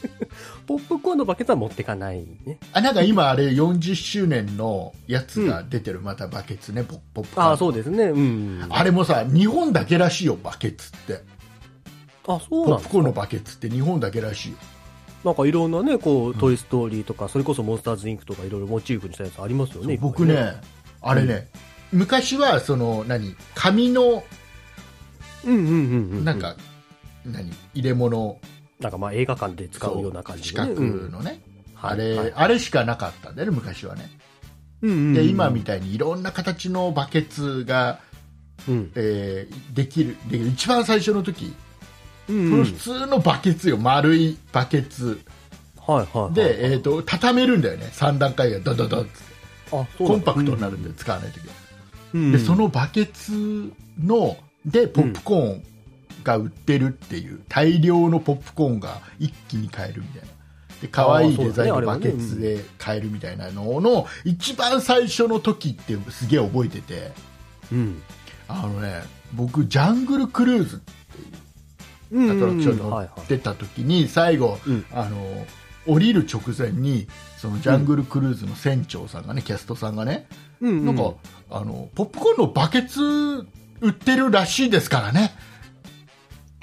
[0.66, 2.58] ポップコーンのバケツは持ってかないね。
[2.72, 8.04] あなんか今あれ40周年のやつが出てる、またバケツねポポップコーンああ、そうですね。
[8.04, 8.66] うん。
[8.70, 11.22] あれもさ日本だけらしいよバケツって。
[12.26, 12.88] あ、そうポなんですか？
[12.88, 14.56] ップコーンのバケツって日本だけらしいよ
[15.26, 16.38] なんかいろんなね、こう、ん。
[16.38, 19.98] トイ・ストーリーとか、それこそモンスターズ・インクとかいろいろモチーフにしたやつありますよね。
[20.00, 20.52] 僕ね
[21.02, 21.48] あれね、
[21.92, 24.22] 昔はその何紙の
[25.44, 25.70] うんうんうん
[26.18, 26.24] うん。
[26.24, 26.54] なんか、
[27.24, 28.38] 何入れ物。
[28.78, 30.68] なんかまあ映画館で使うような感じで、ね。
[30.68, 31.40] 四角のね、
[31.74, 31.92] はい。
[31.92, 32.32] あれ、はい。
[32.34, 34.08] あれしかなかったんだよね昔はね。
[34.82, 37.98] うんうんうんで今みたいにいろんな形のバケツが、
[38.68, 38.92] うん。
[38.94, 41.52] えーできるできる一番最初の時、
[42.28, 42.64] うん。
[42.64, 45.20] 普通のバケツよ丸いバケツ。
[45.76, 46.34] はいはいはい。
[46.34, 47.86] で、えー、と畳めるんだよね。
[47.92, 49.10] 3段階がドドドって。
[49.72, 50.72] あ、そうコンパクトになる。
[50.72, 51.54] るんで使わない時は、
[52.14, 52.32] うん。
[52.32, 55.62] でそのバケツのでポップコーン
[56.24, 60.28] が売ってるっていう、大量のポップコーンが一気に買えるみたいな。
[60.82, 67.12] で可愛いデザインのバケツで買えるみたいなのの一番最初の時ってすげえ覚えてて。
[67.72, 68.02] うん。
[68.48, 70.82] あのね僕ジャングルクルーズうん
[72.12, 74.84] アトラクションに乗ってた時に最後、うん。
[74.92, 75.46] あの
[75.88, 77.06] 降りる直前に
[77.38, 80.26] そのジャングルクルーズの船長さんがね、キャストさんがね、
[80.60, 81.14] なんか
[81.48, 83.00] あのポップコーンのバケツ
[83.80, 85.32] 売ってるらしいですからね。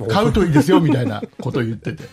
[0.09, 2.03] 買うといいですよみたいな こと言ってて。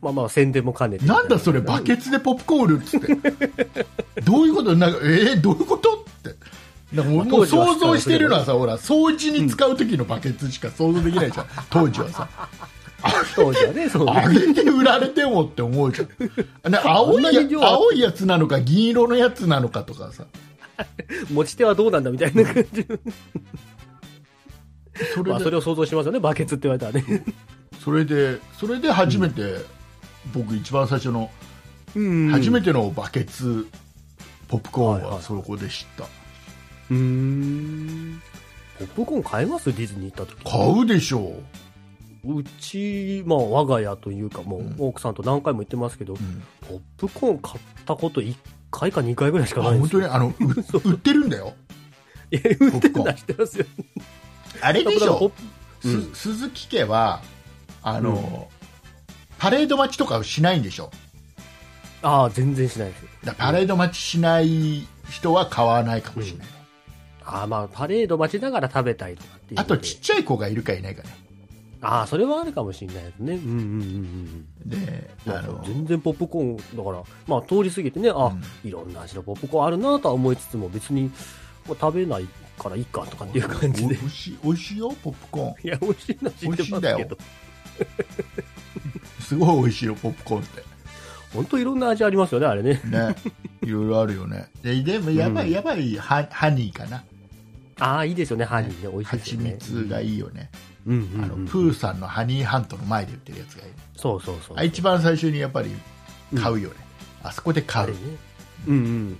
[0.00, 1.06] まあまあ宣伝も兼ねて。
[1.06, 3.16] なんだそれバケツでポップコーン売るっつって。
[4.22, 4.76] どういうこと？
[4.76, 6.04] なんかえー、どういうこと？
[6.08, 6.36] って
[6.92, 12.28] なんかもうもう想像してるのはさほら掃除に使う時のバケツしか想像できないじゃん、当時はさ
[13.36, 14.08] 当時はね、そう。
[14.08, 16.08] あれで売られてもって思うじゃん。
[16.70, 20.24] ね、青いや青いやつなのか銀色のやつなのかとかさ。
[21.32, 22.86] 持ち手はどうなんだみたいな感じ。
[25.14, 27.24] それで、まあそれを想像しますよね、バケツって言われたらね。
[27.84, 29.64] それで、それで初めて、
[30.32, 31.30] 僕一番最初の、
[31.94, 33.66] うん初めてのバケツ
[34.46, 36.04] ポップコーンはいはいははいそこで知った。
[36.90, 38.22] うーん。
[38.78, 39.66] ポップコーン買えます？
[39.76, 40.44] ディズニー行った時。
[40.50, 41.34] 買うでしょ
[42.24, 46.16] うち、まあ我が家というかもう、うん奥さんと何回も言ってますけど、う。
[46.16, 48.34] うん、ポップコーン買ったこと1
[48.70, 50.02] 回か2回ぐらいしかあないんですよ。
[50.08, 50.14] 本当に？
[50.14, 50.34] あの
[50.84, 51.54] う売ってるんだよ。
[52.30, 53.66] いや、売ってポップコーン出してますよ。
[54.60, 57.22] あれでしょだからポップう鈴木家は、
[57.82, 58.48] あの、
[59.38, 60.90] パレード待ちとかしないんでしょ？
[62.02, 63.04] ああ、全然しないです。
[63.24, 66.46] だパレード待ちしない人は買わないかもしれない。
[67.28, 69.60] ああ、まあ、パレード待ちながら食べたいとかっていう。
[69.60, 71.10] あとちっちゃい子がいるかいないかね。
[71.80, 73.34] ああ、それはあるかもしれないですね。
[73.34, 73.58] うんうんうん
[74.64, 74.68] うん。
[74.68, 81.10] で、まああの、全然ポップコーン、だから、まあ通り過ぎてね、あ、うんいろんな味のポップコーンあるなとは思いつつも、別に、
[81.66, 82.26] 食べない
[82.58, 83.94] からいいかとかっていう感じで。
[83.94, 87.18] お美味しい美味しいよポップコーンいや、美味しいの知ってます美味しいんだけよど。
[89.20, 90.62] すごい美味しいよポップコーンって
[91.34, 92.80] 本当いろんな味ありますよね、あれね。
[92.84, 93.14] ね
[93.62, 97.04] いろいろあるよねででもやばい、うんやばいハハニーかな
[97.78, 98.90] ああ、いいですよね、ハニーね。
[98.92, 99.58] 美味しいです蜂よね。
[99.60, 100.50] 蜜がいいよね、
[100.86, 104.56] うんうんうん、あのプーさんのハニーハントの前で売ってるやつがいいそうそうそう。
[104.58, 105.70] あ一番最初にやっぱり
[106.36, 106.76] 買うよね、
[107.22, 107.96] あそこで買うね。
[108.66, 109.18] うんうん。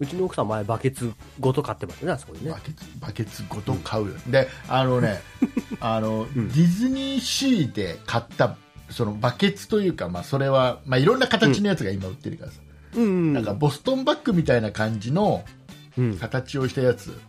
[0.00, 2.58] うちの奥さん前バケツごと買ってますね、あそこにねバ。
[2.58, 5.22] ケツバケツごと買うよ、であのね
[5.80, 8.56] あの、うんディズニーシーで買った
[8.90, 12.58] そのバケツというか、まあ、それは、まあ、いろんな形のやつが今売ってるからさ、
[12.96, 13.32] うん。
[13.32, 15.44] なんかボストンバッグみたいな感じの
[15.96, 17.20] うん、形をしたやつうん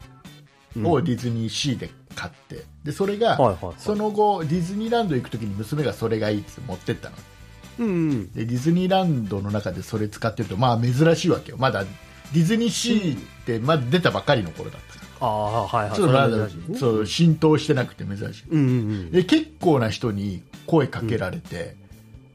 [0.84, 2.64] をディズニーシーで買って。
[2.84, 3.38] でそれが、
[3.78, 7.16] その後ディズニーランド行くときに娘がそれがいいって持ってったの。
[7.80, 8.32] うんうん。
[8.34, 11.58] でディズニーランドの中でそれ使ってるとまあ珍しいわけよ。
[11.58, 15.00] まだディズニーシーってまだ出たばかりの頃だった。
[15.00, 15.96] からああ、はいはい。
[15.96, 18.44] ちょっとまだそう浸透してなくて珍しい。
[18.50, 18.64] うんう
[19.08, 21.76] んで結構な人に声かけられて、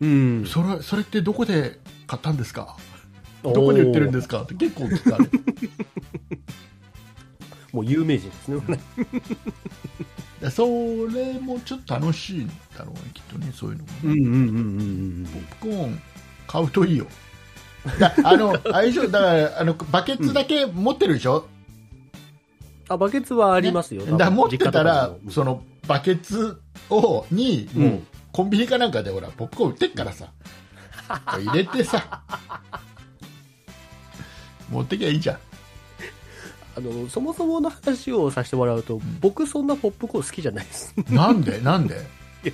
[0.01, 0.11] うん。
[0.11, 0.47] うん。
[0.47, 2.77] それそれってどこで買ったんですか？
[3.43, 4.43] どこで売ってるんですか？
[4.43, 5.39] って結構聞かれて
[7.73, 8.81] もう有名人ですね。
[10.41, 14.63] で それもちょっと楽しいんだろうねきっとねそういうのもね、うんうんうんうんう
[15.23, 16.03] んポップコーン
[16.47, 17.07] 買うといいよ。
[17.99, 19.09] だあの あれでしょ？
[19.09, 21.47] だからあのバケツだけ持ってるでしょ、
[22.89, 24.05] あ、バケツはありますよ。
[24.05, 30.29] だから持ってたらそのバケツをにもう、うんコンビニかなんかでほらポップコーン売ってっからさ。
[31.27, 32.23] 入れてさ。
[34.71, 35.39] 持ってきゃいいじゃん
[36.81, 40.95] あの、そもそもの話をさせてもらうと、僕そんなポップコーン好きじゃないです。
[41.11, 41.61] なんで？
[41.61, 41.97] なんで？
[42.45, 42.53] いや。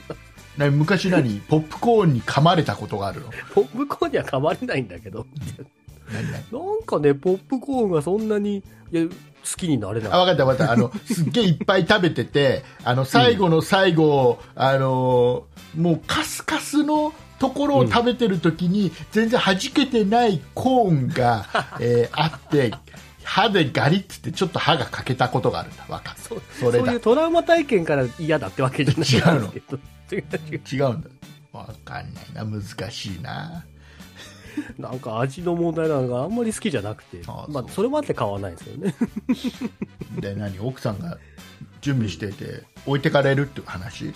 [0.57, 1.41] な昔何？
[1.41, 3.31] ポップコーンに噛まれたことがあるの？
[3.55, 5.27] ポップコーンには噛まれないんだけど、
[6.51, 8.63] なんかね、ポップコーンがそんなに、い
[8.97, 9.11] や、好
[9.57, 10.13] きになれない。
[10.13, 10.73] あ分かった分かった。
[10.73, 15.45] あのすっげえいっぱい食べててあの最後の最後、あの
[15.77, 21.47] もうカスカスのところを食べてる時に、全然弾けてないコーンが、
[21.81, 22.73] えーあって
[23.27, 26.85] 歯でガリッつってちょっと歯が欠けたことがあるんだ分かるそうそれだ。
[26.85, 28.95] そういうトラウマ体験から嫌だってわけじゃ
[29.27, 29.39] ない。
[29.41, 29.77] んですけど。
[30.13, 30.61] 違う違う。
[30.73, 31.11] 違うんだ。
[31.53, 33.67] 分かんないな難しいな。
[34.79, 38.95] なんか味の問題なのがあんまり好きじゃなくて、ああまあそれまで買わないですよね。
[40.21, 41.19] で何奥さんが
[41.81, 44.15] 準備してて置いてかれるっていう話？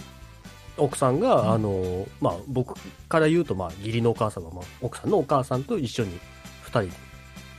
[0.77, 2.75] 奥さんが、あの、まあ僕
[3.09, 6.19] から言うと、まあ義理のお母さんは、まあ奥さんのお母さんと一緒に
[6.63, 7.10] 二人で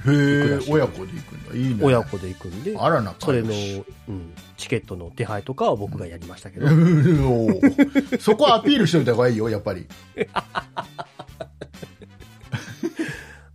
[0.07, 1.55] へ親子で行くんだ。
[1.55, 1.79] いいね。
[1.81, 3.49] 親子で行くんで、あら仲それの
[4.09, 8.19] うん、チケットの手配とかは僕がやりましたけど、 おー。
[8.19, 9.87] そこはアピールしておいた方がいいよやっぱり。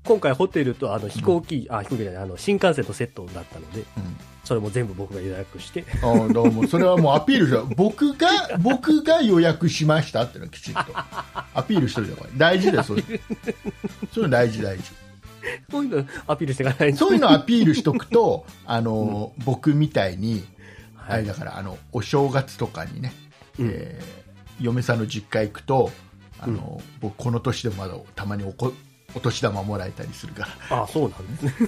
[0.04, 3.85] 今回ホテルとあの飛行機、あ、飛行機じゃない、あの新幹線のセットだったので、うん。
[4.44, 6.68] それも全部僕が予約して、あーどうも。
[6.68, 8.28] それはもうアピールし僕が
[8.61, 10.80] 僕が予約しましたっていうのはきちんと。
[11.54, 12.38] アピールしといた方がいい。
[12.38, 13.18] 大事だよそういうそうい
[14.20, 14.85] うの大事大事
[15.70, 16.92] そういうのアピールしていかない。
[16.92, 20.44] とそういうのアピールしとくと あのー、僕みたいに
[20.96, 21.22] あはい。
[21.22, 23.12] れだからあのお正月とかにね、
[23.59, 23.70] うん。
[23.72, 24.26] えー
[24.59, 25.90] 嫁さんの実家行くと
[26.38, 28.72] あの、僕この年でもまだたまにおこ
[29.14, 30.82] お年玉もらえたりするから。
[30.82, 31.62] あそうなんです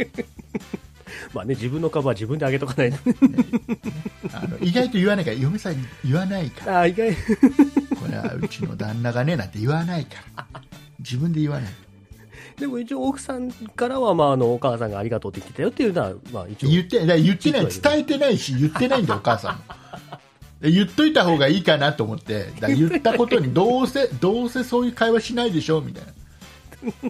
[0.00, 0.24] ね。
[1.34, 2.98] まあね、自分の株は自分であげとかないと。
[4.32, 6.80] あの意外と言わないから嫁さんに言わないから。
[6.80, 7.14] あ意外。
[7.14, 7.16] こ
[8.10, 10.46] れはうちの旦那がねなんて言わないから。
[11.00, 11.72] 自分で言わない
[12.58, 16.68] でも一応奥さんからは、まあ、あの、お母さんがありがとうって言ってたよっていうのは、まあ一応。
[16.70, 17.66] 言って言ってない。
[17.66, 19.62] 伝えてないし言ってないんだよお母さん
[20.70, 22.52] 言っといた方がいいかなと思って。
[22.68, 26.04] 言ったことにどうせどうせそういう会話しないでしょみたい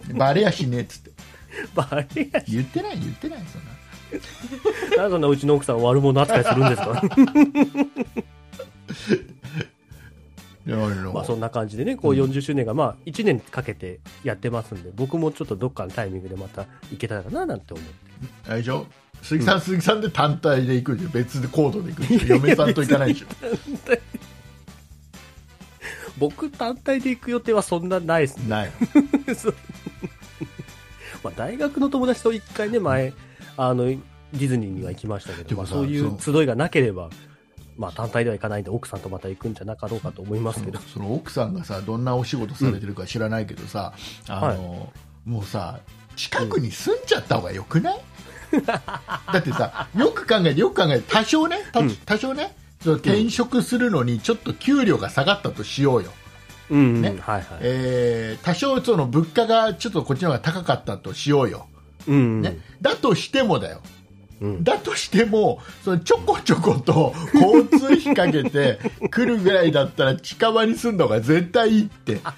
[0.09, 0.15] な。
[0.17, 1.11] バレやしねえっつって。
[1.75, 4.97] バレや言ってない言ってないそんな。
[4.97, 7.01] なんでそんなうちの奥さんを悪者扱いするんですか？
[11.13, 12.21] まあそんな感じでね、こううん。
[12.21, 17.91] 40周年がまあ1年かけてやってますんで、僕もちょっとどっかのタイミングでまた行けたらななんて思って。
[18.47, 18.85] あれでしょ？
[19.21, 23.27] 鈴木さん、鈴木さんで単体で行くんでしょ別でコードで行くんでしょ嫁さんと行かないでしょ。
[26.17, 28.49] 僕単体で行く予定はそんなないですね。
[28.49, 28.71] ない。
[31.23, 33.13] まあ大学の友達と一回ね、前、
[33.57, 37.09] あの、ディズニーには行きましたけど、まあ、そういうそ集いがなければ、
[37.77, 40.79] まあ単体では行かないんで、奥さんとまた行くんじゃなかろうかと思いますけど。
[40.79, 43.93] その奥さんがさどんなお仕事されてるか知らないけどさ、
[44.27, 44.91] あの
[45.25, 45.79] もうさ
[46.15, 48.01] 近くに住んじゃった方がよくない、
[48.65, 51.57] だってさよく考えてよく考えて多少ね
[52.05, 56.11] 多少ね、転職するのにちょっと給料が下がったとしようよ、
[56.69, 57.15] うん、うん、ね。
[58.43, 61.67] 多少その物価がちょっとこっちの方が高かったとしようよ、
[62.07, 62.41] うん、うん。
[62.41, 63.81] ね、だとしてもだよ。
[63.81, 64.02] うん。
[64.61, 68.79] だとしてもそのちょこちょこと交通費かけて
[69.09, 72.19] 来るぐらいだったら近場に住んだ方が絶対いいって。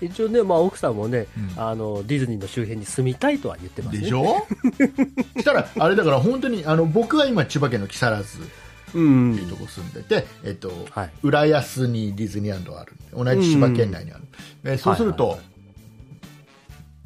[0.00, 1.62] 一応ね、まあ奥さんもね、うん。
[1.62, 4.02] あの、ディズニーの周辺に住みたいとは言ってますね。
[4.02, 4.46] でしょ？
[5.36, 8.38] したらあれだから本当にあの僕は今千葉県の木更津
[8.94, 9.32] うん。
[9.32, 11.10] っていうところ住んでて、えっとはい。
[11.24, 14.22] 浦安にディズニーランドがある同じ千葉県内にある、
[14.64, 15.46] えーそうすると、はいはい。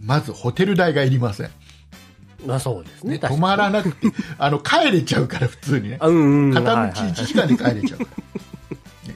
[0.00, 1.50] まずホテル代がいりません、
[2.46, 3.12] まあそうですね。
[3.12, 3.36] ね、確かに。
[3.36, 5.90] 泊まらなくて あの帰れちゃうから普通に。
[5.90, 6.54] ねあうんうん。
[6.54, 7.98] 片道はいはい1時間で帰れちゃう。
[7.98, 8.22] から、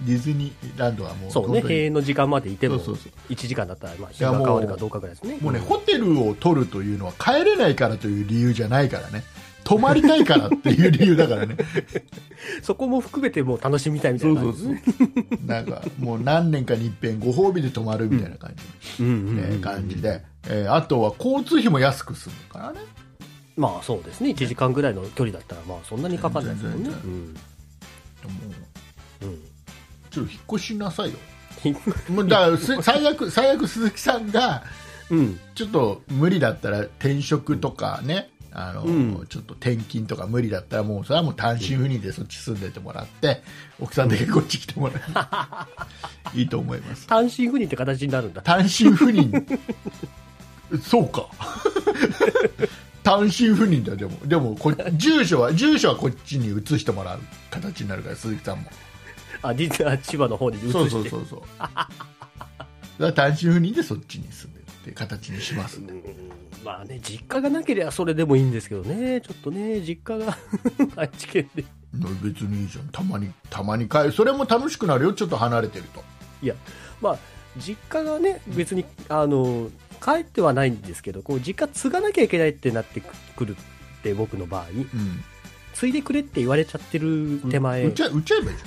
[0.07, 5.39] ディズニーランドはもうそうね、閉園の時間までいても、そうそうそ1時間だったら、まあ、日が変わるかどうかぐらいですね。
[5.41, 9.25] もうね、んホテルを取るというのは帰れないからという理由じゃないからね。
[9.67, 11.57] 泊まりたいからっていう理由だからね。
[12.63, 15.47] そこも含めてもう楽しみたいみたいそうそうな感じそう。
[15.47, 18.53] なんかもう何年かに一遍ご褒美で泊まるみたいな感
[18.97, 22.81] じ、うん感じで、えーあとは交通費も安く済むからね
[23.57, 24.31] まあそうですね。
[24.31, 26.91] 1時間ぐらいの距離だったら、まあそんなにかかんないですもんね。
[27.05, 27.11] うん。
[27.11, 27.35] も
[29.23, 29.39] ううん。
[30.11, 31.19] ちょっと引っ越しなさいよ
[32.09, 34.63] もうだ最悪最悪鈴木さんが
[35.11, 35.41] うん。
[35.55, 43.43] ちょっと無理だったら転職とかねあの、うんちょっと転勤とか無理だったらもうそれはもう単身赴任でそっち住んでてもらって
[43.79, 45.69] 奥さんだけこっち来てもら
[46.35, 48.41] う いいと思います単身赴任って形になるんだ。
[48.41, 49.47] 単身赴任
[50.83, 51.29] そうか
[53.07, 54.27] 単身赴任だよでも。
[54.27, 57.21] でもこ住所は住所はこっちに移してもらう
[57.53, 58.65] 形になるから鈴木さんも。
[59.43, 60.73] あ、実は千葉の方に移して。
[60.73, 61.37] そうそうそうそ
[62.99, 63.13] う。
[63.15, 65.93] 単身赴任でそっちに住んでるっていう形にしますんで。
[65.93, 66.03] うん。
[66.65, 69.21] まあね、実家がなければそれでもいいんですけどね。
[69.21, 70.37] ちょっとね、実家が
[71.01, 71.65] 愛知県で。
[72.25, 72.89] 別にいいじゃん。
[72.89, 74.13] たまにたまに帰る。
[74.13, 75.13] それも楽しくなるよ。
[75.13, 76.03] ちょっと離れてると。
[76.43, 76.57] いや、
[77.01, 77.19] まあ、
[77.57, 85.25] 実家がね、別に、あの、帰ってはないんですけど、こう、実家継がなきゃいけないってなってくるって、僕の場合、うん
[85.77, 88.67] 継いでくれって言われちゃってる手前、売っちゃ売っちゃえばいいじゃ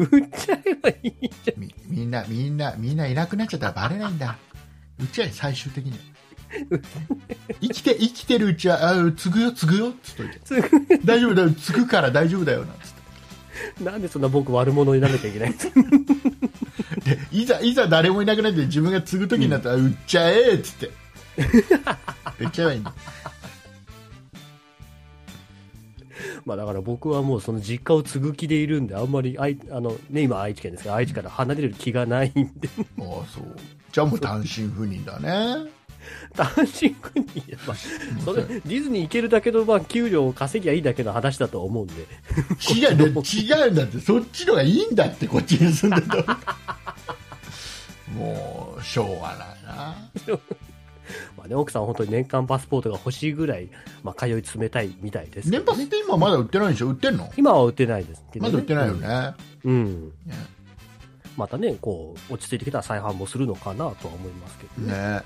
[0.00, 0.08] ん。
[0.18, 1.60] 売っちゃえばいいじゃん。
[1.60, 4.36] みみんなみんなみんないなくなっちゃったらバレないんだ。
[5.00, 5.96] うちは最終的に。
[7.60, 10.40] 生きて生きてるうちはあ継ぐよ継ぐよっつっといて。
[10.40, 10.62] 継
[11.04, 12.92] 大丈夫だよ継ぐから大丈夫だよなんつっ
[13.76, 13.84] て。
[13.84, 15.74] ぐなんでそんな僕悪者にならなきゃいけないんですか
[17.04, 20.90] でいざいざ誰もいなくなって自分が継ぐ時になったら、売っちゃえっつって。
[22.40, 22.94] 売っちゃえばいいんだ
[26.44, 32.68] まあだから僕はもうその実家を継ぐ気でいるんで、あんまり愛、あの、ね、今愛知県ですけど、愛知から離れる気がないんで、
[33.00, 33.56] ああそう。
[33.92, 35.70] じゃあもう単身赴任だね。
[36.34, 37.76] 単身赴任、まあ、
[38.24, 41.94] それ、ディズニー行けるだけの、まあ、給料を稼ぎゃいいだけの話だと思うんで。
[42.74, 43.98] 違う、ね、違うんだって。
[44.00, 46.38] そっちのがいいんだってこっちに住んでたら
[48.18, 49.94] もうしょうがないな
[51.38, 53.70] まあね、奥さんは本当に年間パスポートが欲しいぐらい、
[54.02, 56.88] まあ、通い詰めたいみたいですね、年パスって今まだ売ってないでしょ？
[56.88, 57.32] 売ってんの？
[57.36, 58.52] 今は売ってないですけど、ね。
[58.52, 59.72] まだ売ってないよね、うん。
[59.72, 60.08] うん。
[60.26, 60.36] ね
[61.36, 64.92] またね、こう、落ち着いてきたら再販もするのかなとは思いますけどね。
[64.92, 65.22] ね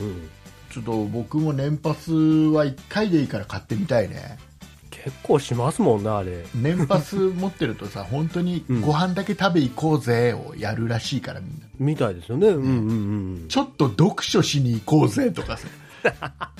[0.00, 0.30] うん。
[0.70, 4.38] ちょっと僕も年パスは1回でいいから買ってみたいね
[5.04, 6.44] 結構しますもんね、あれ。
[6.54, 12.48] 年パス持ってるとさ 本当にご飯だけ食べ行こうぜをやるらしいからみんなみたいですよね。
[12.48, 12.72] うんうんう
[13.44, 13.48] ん。
[13.48, 15.68] ちょっと読書しに行こうぜとかさ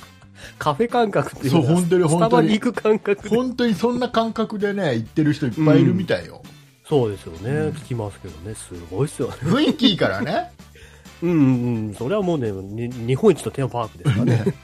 [0.58, 3.36] カフェ感覚っていうそう本当に本当に行く感覚で。
[3.36, 6.42] 本当にそんな感覚でね行ってる人いっぱいいるみたいよ、
[6.88, 8.54] そうですよね、聞きますけどね。
[8.54, 9.34] すごいっすよね。
[9.42, 10.50] 雰囲気いいからね
[11.22, 11.94] うんうんうん。
[11.94, 14.32] それはもうね、に日本一のテーマパークですからね。
[14.44, 14.54] ね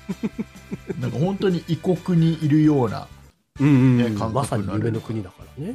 [1.01, 3.07] なんか本当に異国にいるような
[3.61, 5.75] うんうん、うんねまさに夢の国だからね。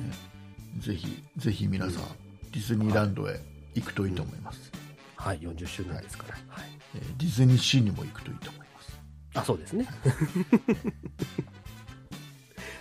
[0.80, 2.04] ぜひぜひ皆さん、
[2.52, 3.39] ディズニーランドへ
[3.76, 4.72] 行くといいと思います、
[5.15, 6.36] はい、40周年ですから。
[6.48, 6.65] はい。
[6.96, 9.00] えーディズニーシーにも行くといいと思います
[9.36, 9.88] あ、そうですね。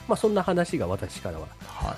[0.09, 1.47] まあそんな話が私からは。
[1.67, 1.97] はは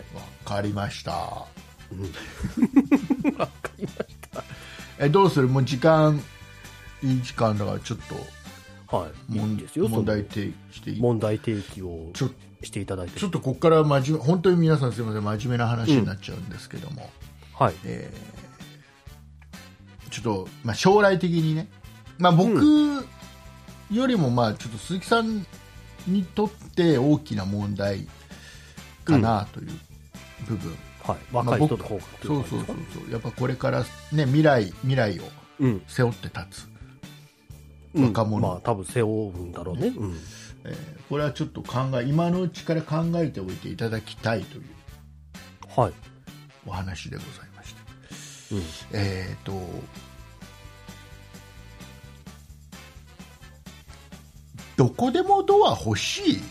[0.00, 0.04] い。
[0.12, 1.46] いわかりました
[1.92, 2.02] うん
[3.36, 3.96] わかりまし
[4.30, 4.42] た。
[4.98, 5.48] えどうする？
[5.48, 6.20] もう時間
[7.02, 8.14] いい時間だからちょっと
[8.90, 9.32] はい。
[9.32, 9.88] いい問んですよ。
[9.88, 12.10] 問題そ提起して問題提起を
[12.62, 13.18] していただいて。
[13.20, 17.10] ちょっとここから真面目本当に皆さんすみません真面目な話になっちゃうんですけども、
[17.54, 17.74] はい。
[17.84, 18.40] えー
[20.10, 21.68] ちょっと、まあ、将来的にね、
[22.18, 23.06] まあ、僕
[23.90, 25.46] よりもまあちょっと鈴木さん
[26.06, 28.06] にとって大きな問題
[29.04, 29.70] かなという
[30.46, 31.18] 部分、はい。
[31.32, 35.22] まあ若い人の方がっていそうそうそうそうやっぱこれから、ね、未来未来を
[35.60, 35.82] うん。
[35.86, 36.79] 背負って立つ、うん
[37.94, 39.88] 若者まあ多分背負うんだろうね。
[39.88, 40.16] うん。
[40.64, 44.64] えーこれはちょっと考え今のうちから考えておいていただきたいという
[45.76, 45.92] はい。
[46.64, 47.80] お話でございまして
[48.54, 48.62] うん。
[48.92, 49.52] えっ、と
[54.76, 56.42] どこでもドア欲しい？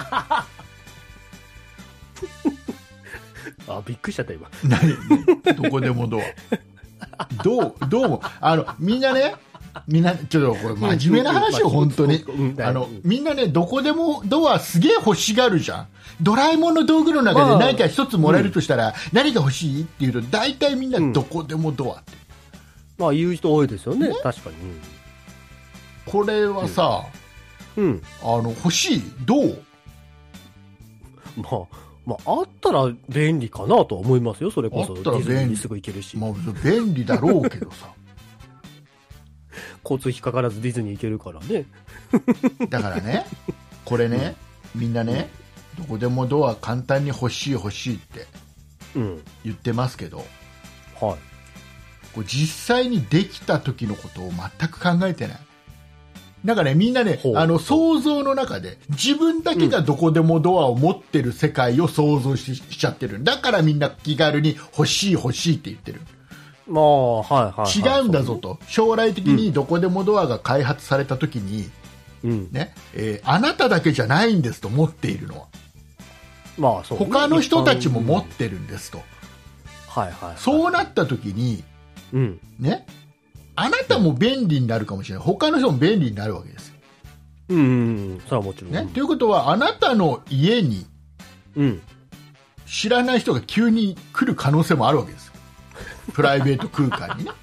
[3.68, 4.50] あ、びっくりしちゃった今。
[4.64, 6.22] 何どこでもドア
[7.44, 9.34] どうどうもあのみんなね
[9.86, 15.86] みんなちょっとこれ 真面目な話ようん本当にうんあのうんみんなねどこでもドアすげえ欲しがるじゃん
[16.22, 22.12] ドラえもんの道具の中でまあ何か一つもらえるとしたら、何が欲しいって言うと大体みんなどこでもドアって、
[22.98, 24.12] まあ言う人多いですよね。
[24.22, 24.56] 確かに。
[26.04, 27.04] これはさ、
[27.76, 28.02] うん。
[28.22, 29.62] あの欲しいどう？
[31.36, 31.60] まあ、
[32.04, 34.50] まあ、あったら便利かなとは思いますよ。
[34.50, 34.94] それこそ。
[34.94, 36.16] あったら便利すぐ行けるし。
[36.18, 37.88] まあ便利だろうけどさ
[39.84, 41.66] 交通費かからずディズニー行けるからね。
[42.68, 43.26] だからね
[43.84, 44.36] これね、
[44.74, 45.30] みんなね
[45.78, 48.26] どこでもドア簡単に欲しい欲しいって
[48.96, 49.22] うん。
[49.44, 50.26] 言ってますけどはい。
[52.14, 55.38] こう実際にできた時のことを全く考えてない
[56.44, 66.00] なんかねみんなねあの想像の中で自分だけがどこでもドアを持ってる世界を想像し,、しちゃってるだからみんな気軽に欲しい欲しいって言ってる。
[66.70, 71.64] 違うんだぞと、将来的にどこでもドアが開発された時に、
[72.22, 72.48] そうん。
[72.52, 75.46] ねえーあなただけじゃないんですと持っているのは
[76.58, 77.06] まあ、そう、ね。
[77.06, 78.98] 他の人たちも持っうんてるんですと、
[79.88, 80.36] はいはい、はい。
[80.36, 81.64] そうなった時に、
[82.12, 82.40] うん。
[82.58, 82.86] ね、
[83.56, 86.74] あなたも便利になるかもしれない他の人も便利になるわけですよ、
[87.50, 87.68] うんうんう
[88.16, 88.20] ん。
[88.26, 88.72] それはもちろん。
[88.72, 90.86] ねということはあなたの家に
[91.56, 91.82] うん。
[92.66, 95.29] 知らない人が急に来る可能性もあるわけですよ
[96.12, 97.30] プライベート空間にね。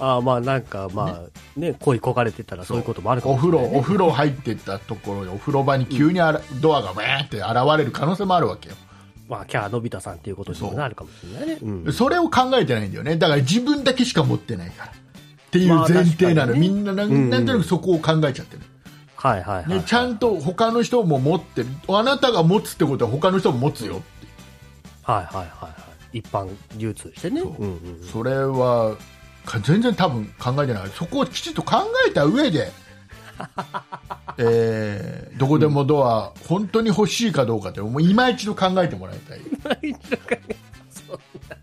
[0.00, 2.78] ああ、まあなんか、まあ、ね、恋焦がれてたらそう。
[2.78, 3.58] いうこともあるかもお風呂。
[3.60, 8.74] お風呂入ってったところでお風呂場に急にあら、ドアがバーンって現れる可能性もあるわけよ。
[9.28, 11.58] まあ、キャーのび太さんっていうことにもなるかもしれないね。
[11.62, 11.88] う。
[11.88, 11.92] ん。
[11.92, 13.16] それを考えてないんだよね。
[13.16, 14.92] だから自分だけしか持ってないから。
[14.92, 14.94] っ
[15.50, 16.58] ていうまあ前提なの、ね。
[16.58, 17.30] みんななん,、うん。
[17.30, 18.62] なんとなくそこを考えちゃってる、
[19.16, 21.68] はいはいはい、ね、ちゃんと他の人も持ってる。
[21.88, 24.04] あなたが持つってことは他の人も持つよって。
[25.02, 25.81] はいはいはいはい。
[26.12, 27.40] 一般流通してね。
[27.40, 28.04] そううんうんうん。
[28.04, 28.96] それは
[29.44, 32.70] か全然多分考えてないそこをきちっと考えた上で、
[34.38, 39.40] えーどこでもドア、本当に欲しいかどうかってもう今一度考えてもらいたい
[40.90, 41.56] そんな。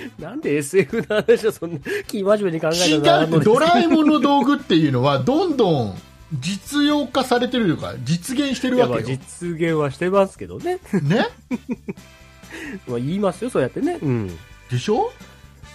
[0.18, 5.98] なんで SF の話をそんな、気真面目に考え違うたってドラえもんの道具っていうのはどんどん
[6.40, 10.78] 実用化されてるというか実現してるわけよ、実現はしてますけどね。
[11.02, 11.26] ね、
[12.88, 13.98] まあ言いますよ、そうやってね。
[14.02, 14.28] うん。
[14.70, 15.12] でしょ？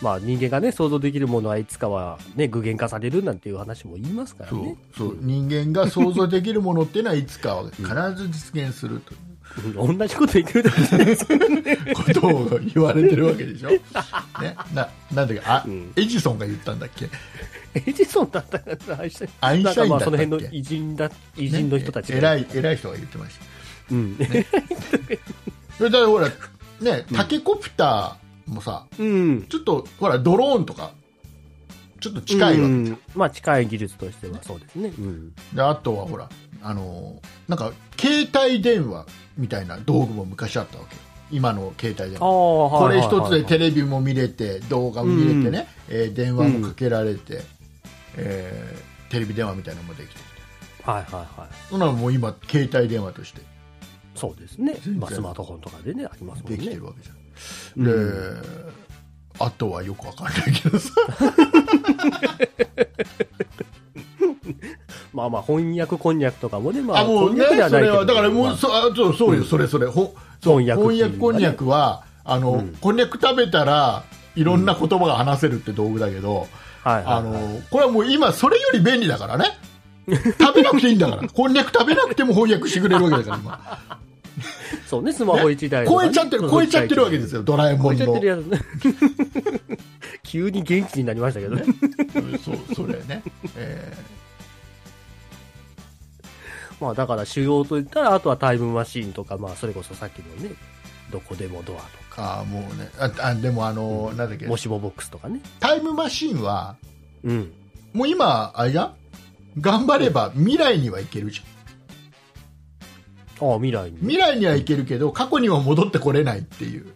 [0.02, 4.76] まあ人間がね、想像できるものはいつかはね、具現化されるなんていう話も言いますからそうね。
[4.98, 5.18] そう。
[5.20, 7.84] 人間が想像できるものっていうのはいつかは必
[8.16, 9.16] ず実現するとう。
[9.16, 11.34] ん 同じこと言ってるだけじゃないですか。
[11.34, 13.70] いうことを言われてるわけでしょ、
[14.42, 15.92] ね、ななんだっけあ、うん。
[15.96, 17.10] エジソンが言ったんだっけ？
[17.74, 19.90] エジソンだったかな、アインシュタインだったっけ？
[20.06, 22.36] その辺の偉人だ、偉人の人たちが。
[22.36, 23.46] ね偉い偉い人が言ってました。
[23.92, 24.18] うん。
[25.78, 26.30] それだからほら
[26.82, 29.46] ねタケコプターもさうん。
[29.50, 30.92] ちょっとほらドローンとか
[32.00, 32.98] ちょっと近いわけ、うん。
[33.16, 34.94] まあ近い技術としてはそうですね。
[34.98, 35.34] うん。
[35.54, 36.30] であとはほら
[36.62, 39.06] あのーなんか携帯電話
[39.38, 40.96] みたいな道具も昔あったわけ。
[40.96, 41.02] よ
[41.32, 42.68] 今の携帯電あ話。
[42.68, 47.42] あ、こはいれ一つでテレレビも見れて動画も見れてね、えー電話もかけられて、
[48.16, 50.22] えーテレビ電話みたいなのもできて。
[50.84, 51.50] はいはいはい。
[51.70, 53.42] そんなのもう今携帯電話として
[54.20, 54.76] そうですね。
[54.98, 56.58] まあスマートフォンとかでね、ありますもんね。
[56.58, 56.86] できてる。
[56.86, 57.16] わけじゃん、
[57.78, 58.42] うん。
[58.44, 58.50] で
[59.40, 60.92] あとはよくわかんないけどさ。
[65.14, 68.54] まあまあ翻訳こんにゃくとかもね、まあ、あもうねそれはだからもまあ。
[68.54, 69.88] うそあそうそうよそれそれ。
[69.88, 70.14] ほ
[70.44, 72.76] そう翻訳っていう翻訳こんにゃくはあの、うん。
[72.82, 74.04] こんにゃく食べたら
[74.36, 76.48] いろんな言葉が話せるって道具だけど、
[76.84, 77.14] はいはいはい。
[77.16, 79.58] あのこれはもう今それより便利だからね。
[80.40, 81.28] 食べなくていいんだから。
[81.30, 84.00] こんにゃく食べなくても翻訳してくれるわけだから今
[84.88, 88.00] そうね、スマホ一台ね、超えちゃってる超えちゃってるわけですよドラえもんの。
[88.00, 88.46] 超えちゃってるやつ。
[88.46, 88.60] ね。
[90.24, 91.64] 急に元気になりましたけどね。
[92.44, 93.24] そうそれね、
[93.56, 93.94] え
[96.80, 100.56] まあだから主要といったら、あとはタイムマシーンとか、まあそれこそさっきのね、
[101.12, 102.90] どこでもドアとーか、あーもうね。
[103.00, 104.46] ああでもあの、なんだっけ？
[104.48, 105.42] もしもボックスとかね。
[105.60, 106.76] タイムマシンは
[107.24, 107.52] うん。
[107.94, 108.94] もう今あれじゃん？
[109.60, 111.46] 頑張れば未来には行けるじゃん
[113.42, 113.98] ああ、未来に。
[114.00, 116.88] 未来には行けるけど過去には戻ってこれないっていう。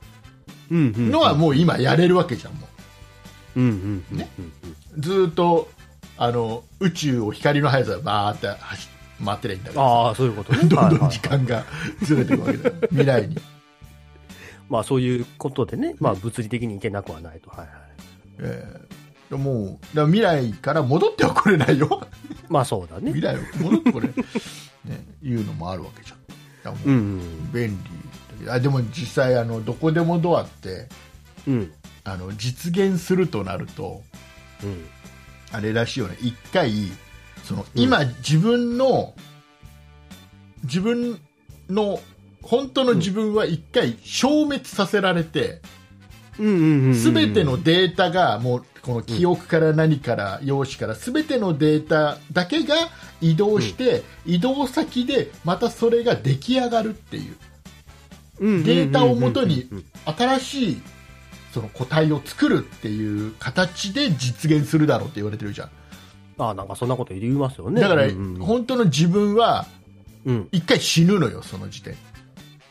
[0.71, 2.67] のはもう今やれるわけじゃんも
[3.55, 4.05] うんうん
[4.95, 5.01] うん。
[5.01, 5.69] ずーっと
[6.17, 8.87] あの宇宙を光の速さでバーって走
[9.23, 10.65] 回ってりゃいいんだけどああ、そういうことね。
[10.65, 11.63] どんどん時間が
[12.01, 13.37] ずれていくわけだよ未来に、
[14.69, 17.49] まあそういうことでね、まあ物理的にいけなくはないと。
[17.49, 17.67] はいはい。
[18.39, 22.07] えー、もうだ未来から戻ってはこれないよ
[22.49, 23.21] まあそうだね未。
[23.21, 24.13] 来は戻ってこれ、ね、
[25.21, 26.22] いうのもあるわけじゃん
[26.71, 27.51] もううんうん。
[27.51, 27.77] 便
[28.41, 30.87] 利あでも実際あのどこでもドアって
[31.47, 31.73] うん。
[32.03, 34.01] あの実現するとなると
[34.63, 34.85] うん。
[35.51, 36.71] あれらしいよね一回
[37.43, 39.13] そのうん今、自分の
[40.63, 41.19] 自分
[41.69, 41.99] の
[42.41, 45.61] 本当の自分は一回消滅させられて
[46.39, 46.95] うんうんうんうん。
[46.95, 52.75] すべ、てのデータがもうこの記憶から何から用紙から全てのデータだけが
[53.21, 57.35] 移動して、移動先でまたそれが出来上がるっていう。
[58.39, 59.69] データをもとに
[60.05, 60.81] 新しい
[61.53, 65.69] その個体を作るっていう形で実現するだろうって言われてるじゃん。
[66.39, 67.79] ああ、なんかそんなこと言いますよね。
[67.79, 68.07] だから、
[68.39, 69.65] 本当の自分は
[70.25, 70.49] うん。
[70.51, 71.95] 一回死ぬのよその時点。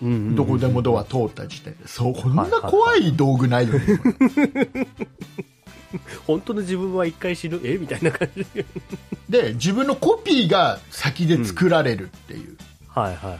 [0.02, 1.86] うんうんうんどこでもドア通った時点で。
[1.86, 4.00] そうこんな怖い道具ないよね、
[6.26, 7.78] 本当の自分は一回死ぬ、え？
[7.78, 8.66] みたいな感じで。
[9.28, 12.56] で自分のコピーが先で作られるっていう、
[12.88, 13.38] はいはいはいは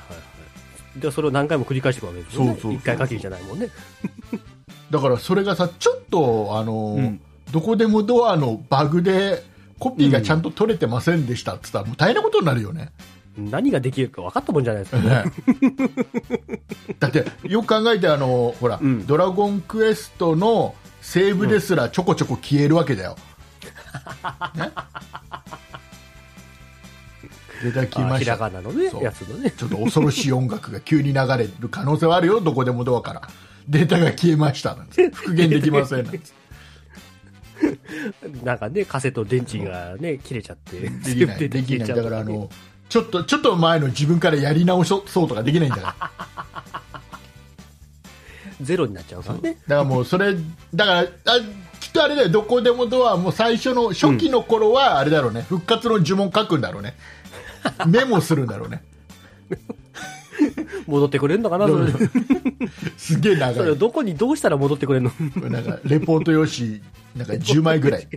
[0.96, 1.00] い。
[1.00, 2.46] で、それを何回も繰り返していくわけですよね。
[2.48, 3.68] そうそうそう一回限りじゃないもんね。
[4.90, 7.20] だからそれがさちょっとあの、うん
[7.53, 9.44] どこでもドアのバグで
[9.78, 12.92] コピーがちゃんと取れてませんでしたって言ったらもう大変なことになるよね
[13.36, 15.03] 何ができるか分かったもんじゃないですか。
[15.03, 15.24] ね
[16.98, 23.16] だってよく考えてあのほら、うんドラゴンクエストのセーブですらちょこちょこ消えるわけだよ、
[24.55, 24.70] ね？
[27.62, 29.50] データ消えあひらましたがなのねやつのね。
[29.50, 33.28] ちょっと恐ろしい音楽が急に流れる可能性はあるよ どこでもドアから。
[33.68, 35.11] データが消えましたなんて。
[35.14, 36.20] 復元できませんなんて。
[38.42, 40.80] なんかね、カセット電池がね、切れちゃって。
[40.80, 41.88] できないできない。
[41.88, 42.48] だからあの
[42.88, 46.11] ちょっとちょっと前の自分からやり直そうとかできないんだか
[46.72, 46.82] ら
[48.63, 49.59] ゼロになっちゃうからね。
[49.67, 50.35] だからもうそれ
[50.75, 51.07] だからあ
[51.81, 52.29] きっとあれだよ。
[52.29, 56.95] どこでもドアも最初の初期の頃はあれだろうね、復活の呪文書くんだろうね。
[57.87, 58.83] メモするんだろうね。
[60.87, 61.93] 戻ってくれるのかなそれ。
[62.97, 65.49] すげえ長それをいどこにどうしたら戻ってくれるの？
[65.51, 66.81] なんかレポート用紙
[67.17, 68.09] なんか10枚ぐらい。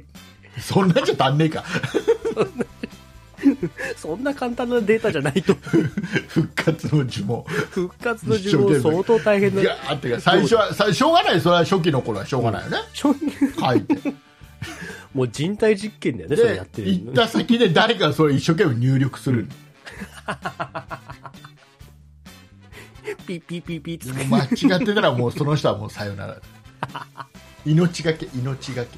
[0.60, 1.64] そんなんじゃ足んねえか
[3.98, 5.56] そんな簡単なデータじゃないと。
[6.28, 7.44] 復活の呪文。
[7.44, 9.62] 復活の呪文相当大変な。
[9.62, 11.42] いやーってか最初は最しょうがない。
[11.42, 13.16] それは初期の頃はしょうがないよね、ちょ
[13.60, 14.14] 書いて。
[15.14, 19.48] もう人体実験だよね、それやってる行った先で誰かそれ一生懸命入力する、
[23.26, 24.48] ピッピッピッピッつもう間違
[24.82, 26.42] ってたらもうその人はもうさよなら。
[27.66, 28.98] 命がけ命がけ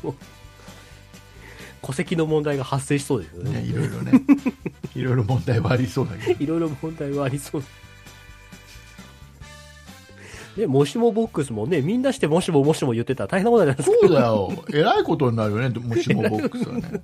[1.81, 3.61] 戸籍の問題が発生しそうですよね、ね。
[3.61, 4.11] いろいろね、
[4.95, 7.63] いろいろ問題はありそうだけど、いろいろ問題はありそう。
[10.57, 13.83] ね、もしもボックスもね、みんなしてもしももしも言ってたら大変なことになる。
[13.83, 17.03] そうだよ、えらいことになるよね、もしもボックスはね、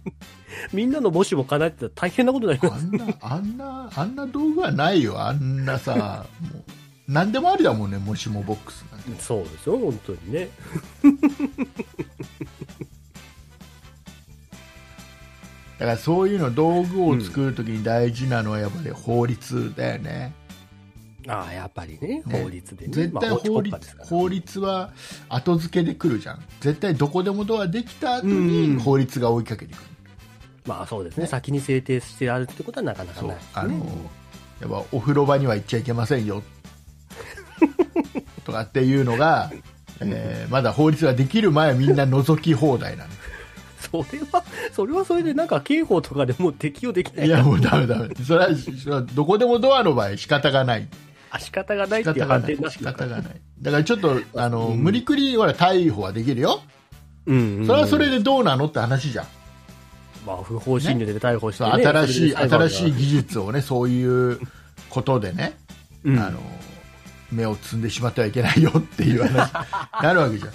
[0.74, 2.86] みんなのもしも叶えてたら大変なことになります。
[2.86, 6.64] あんな、あんな、あんな道具はないよ、あんなさ、も
[7.08, 9.22] う、なんでもありだもんね、もしもボックスなんて。
[9.22, 10.50] そうですよ、本当にね。
[15.84, 20.34] だからそういうの、道具を作るときに大事なのはやっぱり法律だよね。
[21.28, 22.94] ああ、やっぱりね、ね法律でね。
[22.94, 24.94] 絶対まあ法律,、ですから法律は
[25.28, 26.46] 後付けで来るじゃん。
[26.62, 29.84] 絶対どこでもドアできた後うんに法律が追いかけてくる。
[30.66, 33.86] まあそうですね、先に制定してあるってことはなかなかないあのね。
[34.62, 36.44] やっぱお風呂場には行っちゃいけませんよ
[38.46, 39.52] とかっていうのが、
[40.00, 43.10] えーまだ法律ができる前はみんな覗き放題なの
[43.92, 47.28] それは、それはそれでなんか刑法とかでもう適用できない。
[47.28, 48.10] いやもうダメダメ。
[48.16, 50.88] それはそれはどこでもドアの場合仕方がない。
[51.30, 52.56] あ仕方がない仕っていう方がない。
[52.56, 52.80] 判定にな仕。
[52.80, 53.42] 方がない。
[53.62, 54.78] だからちょっとあの、うん。
[54.78, 56.62] 無理くりほら逮捕はできるよ。
[57.26, 57.68] うんうんうん。
[57.68, 59.26] それはそれでどうなのって話じゃん、
[60.26, 61.86] まあ不法侵入で逮捕してそうね。
[61.86, 64.40] 新しい新しい技術をねそういう
[64.90, 65.58] ことでね、
[66.04, 66.20] うん。
[66.20, 66.40] あの
[67.32, 69.54] 目を摘んでしまってはいけないよっていう話に
[70.04, 70.52] なるわけじゃん、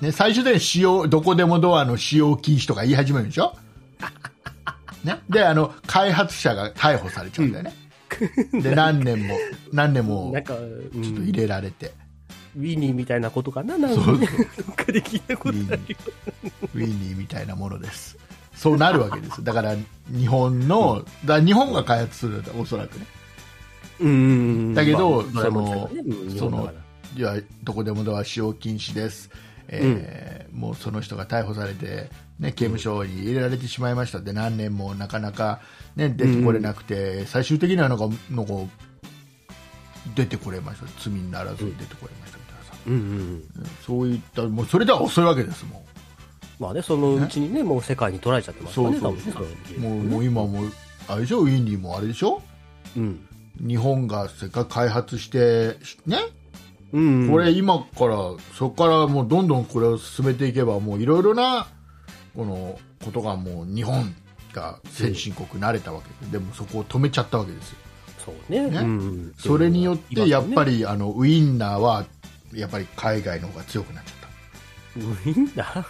[0.00, 3.56] ね、最終的に使用どこでもドアの使用禁止とか言い始めるでしょ、
[5.04, 7.74] ね、であの開発者が逮捕されちゃうんだよね、
[8.62, 9.36] で何年も
[9.72, 10.58] 何年もなんか、う
[10.98, 11.02] ん。
[11.02, 11.92] ちょっと入れられて、
[12.56, 13.76] ウィニーみたいなことかな？
[13.78, 13.96] なんか
[14.92, 15.96] で聞いたことあるよ。
[16.74, 18.16] ウィニーみたいなものです。
[18.54, 19.44] そうなるわけです。
[19.44, 19.76] だから
[20.10, 23.06] 日本の、だ日本が開発するんだおそらくね。
[24.00, 24.08] うん。
[24.08, 26.38] うんうんだけどまあそのね。
[26.38, 26.72] その
[27.16, 29.30] いやどこでもドア使用禁止です、
[29.68, 32.10] えーもうその人が逮捕されて、
[32.40, 35.60] ね、刑務所に入れられてしまいましたで何年もなかなか、
[35.94, 38.52] ね、出てこれなくて、最終的にはなんかなんか
[40.16, 40.86] 出てこれました。
[40.98, 43.08] 罪にならずに出てこれましたみたいなさ、うんうんうん。
[43.08, 43.44] うん
[43.86, 45.82] そういったもうそれでは遅いわけですもん
[46.58, 50.72] まあね、そのうちにね、もう世界に捉えちゃってますからね、そうそうそのゲームもうもう今もう
[51.06, 51.40] あれでしょ？
[51.40, 52.42] ウィンディもあれでしょ？
[52.96, 53.20] うん。
[53.60, 56.18] 日本がせっかく開発してね？
[56.92, 57.30] うんうん。
[57.30, 58.16] これ今から
[58.54, 61.68] そこからもうどんどんこれを進めていけばもういろいろな
[62.34, 64.14] このことがもう日本
[64.52, 67.76] が先進国になれたわけで、でもそこを止めちゃったわけですよ。
[68.24, 68.70] そうね。
[68.70, 68.78] ね。
[68.78, 69.34] うんうん。
[69.38, 70.78] それによってやっぱり。
[70.78, 72.06] りあのウインナーは
[72.52, 74.18] やっぱり海外の方が強くなっちゃっ
[74.96, 75.84] ウィンナー？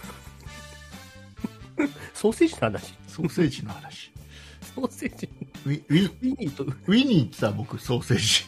[2.13, 2.93] ソーセージの話？
[3.07, 4.11] ソーセージの話。
[4.75, 5.29] ソーセージ
[5.65, 8.45] ウィウィウィニーとウィウィニーってさ僕ソーセージ。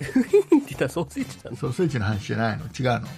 [0.00, 1.56] ニーって言ったらソーセージなの？
[1.56, 2.64] ソーセージの話じゃないの？
[2.64, 3.08] 違うの？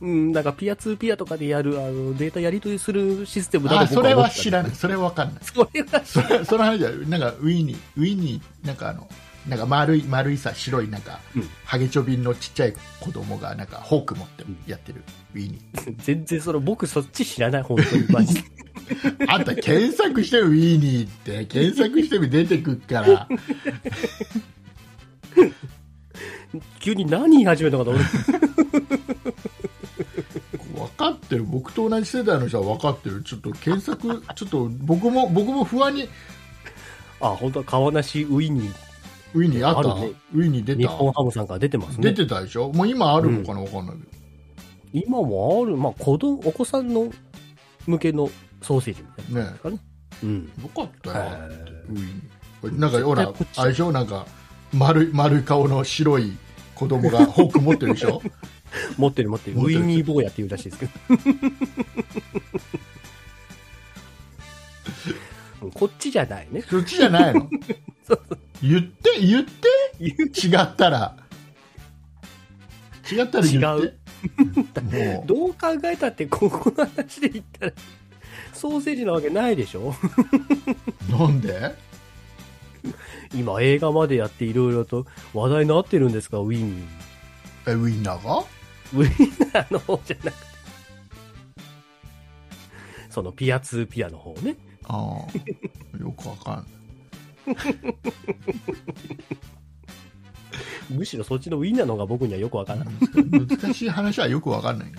[0.00, 0.06] う。
[0.06, 4.72] ん、なんかピアツーピアとかでやるあのデータやり取りするシステムだとそれは知らない。
[4.72, 5.44] それは分かんない。
[5.44, 9.08] それはそれその話じゃなんかウィニーウィニーなんかあの
[9.46, 11.48] なんか丸い丸いさ白いなんか、うん。
[11.64, 15.02] ハゲチョビンのちっちゃい子供がなんかフォーク持ってやってる、
[15.34, 15.58] ウィニ。
[15.74, 18.06] ー 全然それ僕そっち知らない本当に。
[18.08, 18.44] マジで。
[19.28, 23.28] あんた検索してウィーニーって検索しても出てくっから。
[26.80, 28.08] 急に何言い始めたのかと思って。
[30.74, 31.44] 分かってる。
[31.44, 33.22] 僕と同じ世代の人は分かってる。
[33.22, 36.08] ちょっと検索ちょっと僕も僕も不安に。
[37.20, 38.87] あ本当は川梨ウィニー
[39.34, 42.10] ウィーニーあったねウィーニー出日た本ハムさんから出てますね。
[42.12, 42.72] 出てたでしょ？
[42.72, 43.44] もう今あるの？
[43.44, 43.86] かな分かん。
[43.86, 45.76] ないけど、今もある？
[45.76, 47.12] まあ子供お子さんの
[47.86, 48.30] 向けの
[48.62, 49.58] ソーセージみたいなね。
[49.72, 49.78] ね
[50.22, 50.50] うん。
[50.62, 51.28] よかったよ、へ
[51.90, 53.92] ウィーニーなんかほらあれでしょ？
[53.92, 54.26] なんか
[54.72, 56.32] 丸い丸い顔の白い
[56.74, 58.22] 子供が フォーク持ってるでしょ？
[58.96, 59.58] 持ってる持ってる。
[59.58, 60.92] ウィニー坊やっていうらしいですけど。
[65.62, 66.62] う んこっちじゃないね。
[66.62, 67.48] そっちじゃないの？
[68.62, 69.20] 言って？
[69.20, 69.68] 言って？
[70.00, 71.16] 違ったら。
[73.10, 73.84] 違ったら言っ
[74.72, 74.80] て？
[74.80, 75.26] もう。
[75.26, 77.72] どう考えたってここの話で言ったら
[78.52, 79.94] ソーセージなわけないでしょ？
[81.10, 81.74] なんで？
[83.34, 86.38] 今映画までやっていろいろと話題になってるんですか？
[86.38, 86.88] ウィン。
[87.66, 88.38] えウインナーが？
[88.94, 90.48] ウィンナーの方じゃなくて。
[93.10, 94.56] そのピアツーピアの方ね。
[94.84, 95.18] あ
[95.96, 95.98] あ。
[95.98, 96.64] よくわかんない
[100.90, 102.94] むしろそっちのウィンナーの方が僕にはよくわからない
[103.30, 104.92] 難しい話はよくわかんない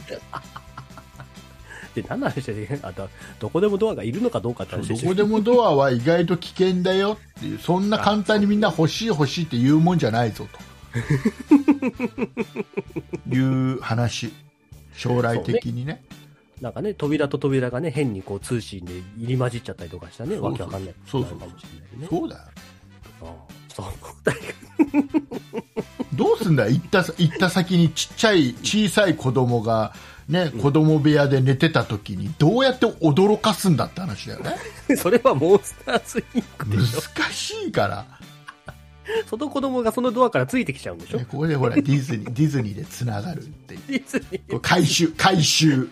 [1.96, 10.60] で何の話であとどこでもドアがいるのかどうかって話どでしょこでもドアは意外と危険だよっていうそんな簡単にみんな欲しい欲しいって言うもんじゃないぞと。
[13.36, 14.32] いう話。
[15.00, 16.04] 将来的にね
[16.62, 20.94] なんかね扉と扉がね変にこう通信で入り混じっちゃったりとかしたねそうそうわけわかんない。
[21.06, 22.08] そうそうなるかもしれないね。
[22.10, 22.42] そうだよ。
[23.22, 23.86] ああそう
[24.24, 24.40] だよ
[26.14, 26.72] どうすんだよ。
[26.72, 29.94] 行った行った先にちっちゃい小さい子供が
[30.30, 34.56] ね、子供部屋で寝てた時にどうやって驚かすんだって話だよね。
[34.96, 37.02] それはモンスターズインクでしょ。
[37.02, 38.06] 難しいから、
[39.30, 41.18] その子供がそのドアからついてきちゃうんでしょ？
[41.18, 43.82] ね、ここでほらディズニー ディズニーでつながるっていう。
[43.88, 45.84] ディズニこれ回収回収。
[45.84, 45.90] ー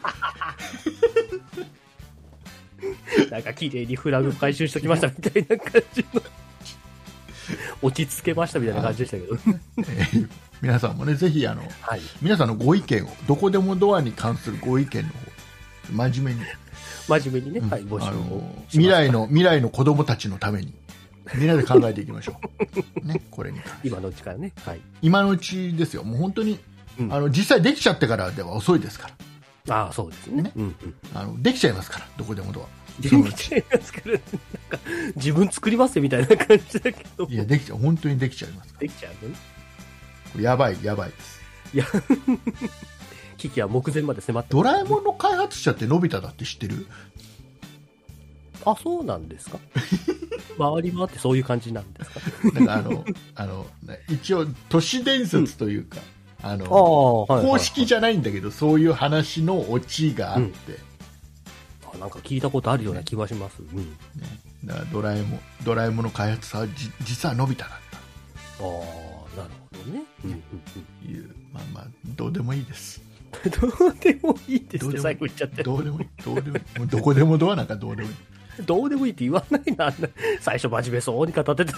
[3.32, 6.22] なんか綺麗にフラグ回収しときましたみたいな感じの。
[7.82, 9.38] 落ち着けましたみたいな感じでしたけど。
[9.80, 12.01] えー皆さんもねぜひあのはい。
[12.20, 16.47] 皆さんのご意見をどこでもドアに関するご意見の方真面目に、
[17.07, 18.41] 真面目にね、はい、募集を。
[18.72, 20.74] 未来の未来の子供たちのために
[21.36, 22.39] みんなで考えていきましょ
[23.03, 23.88] う、ね、これに関して。
[23.88, 24.53] 今のうちからね。
[24.63, 24.80] はい。
[25.01, 26.03] 今のうちですよ。
[26.03, 26.59] もう本当に、
[26.99, 27.13] うん。
[27.13, 29.09] あの実際できちゃってからでは遅いですか
[29.67, 29.75] ら。
[29.75, 30.43] ああそうですね。
[30.43, 30.51] ね。
[30.55, 30.95] うんうん。
[31.13, 32.67] あのできちゃいますからどこでもドア。
[33.01, 34.28] できちゃいますからなんか
[35.15, 37.25] 自分作りますよみたいな感じだけど。
[37.25, 37.78] いやできちゃう。
[37.78, 39.36] 本当にできちゃいますかできちゃうのね。
[39.36, 41.41] らこれやばいやばいです。
[41.73, 41.86] いや
[43.38, 46.88] 危機は目前まで迫ってドラえもんの開発者ってのび太だって知ってる？
[48.65, 49.59] あそうなんですか？
[50.58, 52.20] 回り回ってそういう感じなんですか？
[52.53, 53.05] なんかあの
[53.36, 55.97] あのね一応都市伝説というか、
[56.41, 56.66] あの
[57.30, 60.80] あ、はいはい公式じゃないんだけどそういう話のオチがあって、
[61.93, 63.84] あなんか聞いたことあるような気がします、うん、ね、
[64.66, 67.97] だからドラえもんドラえもんの開発者はじ実はのび太だった。
[67.97, 68.01] あ
[68.60, 73.01] あなるほどね、うんうんというまあまあどうでもいいです。
[73.45, 75.62] うん、どうでもいいですって最後言っちゃって。
[75.62, 76.08] どうでもいい。
[76.24, 76.80] どうでもいい。
[76.80, 78.16] もうどこでもドアなんかどうでもいい
[78.66, 79.93] どうでもいいって言わないな。
[80.41, 81.64] 最初真面目そうに語ってた。
[81.64, 81.70] ど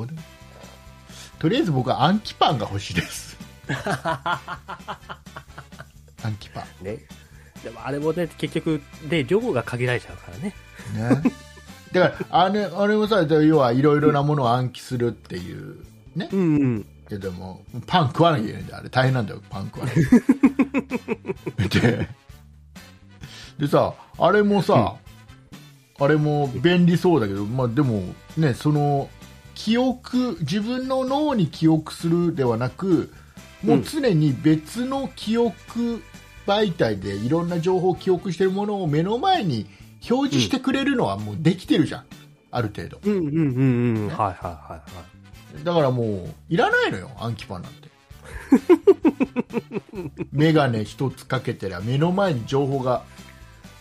[0.00, 0.18] うでも
[1.38, 3.36] とりあえず僕はアンキパンが欲しいです。
[3.68, 4.40] ア
[6.28, 6.84] ンキパン。
[6.84, 6.98] ね。
[7.64, 10.54] でもあれもね結局で量が限られちゃうからね。
[10.94, 11.22] ね、
[11.92, 15.84] だからあれあれもさ要はいろいろなものを暗記するっていう
[16.14, 16.28] ね。
[16.32, 16.42] うんう
[16.78, 16.86] ん。
[17.08, 18.88] けどもパン食わなきゃいけないんだよあれ。
[18.88, 19.92] 大変なんだよパン食わな
[21.68, 22.08] きゃ で
[23.58, 24.96] でさあれもさ、
[25.98, 28.02] あれも便利そうだけど、まあ、でも
[28.36, 29.08] ねその
[29.54, 33.12] 記憶自分の脳に記憶するではなく
[33.62, 36.02] もう常に別の記憶
[36.46, 39.66] 媒体でいろんな情報を記憶しているものを目の前に
[40.10, 42.04] 表示してくれるのはもうできてるじゃん、
[42.50, 42.98] ある程度。
[43.04, 44.08] うんうんうんうん。
[44.08, 44.82] はいはいはいは
[45.60, 45.64] い。
[45.64, 47.92] だからもういらないのよ暗記パンなんて。
[50.32, 53.04] 眼鏡一つかけてりゃ目の前に情報が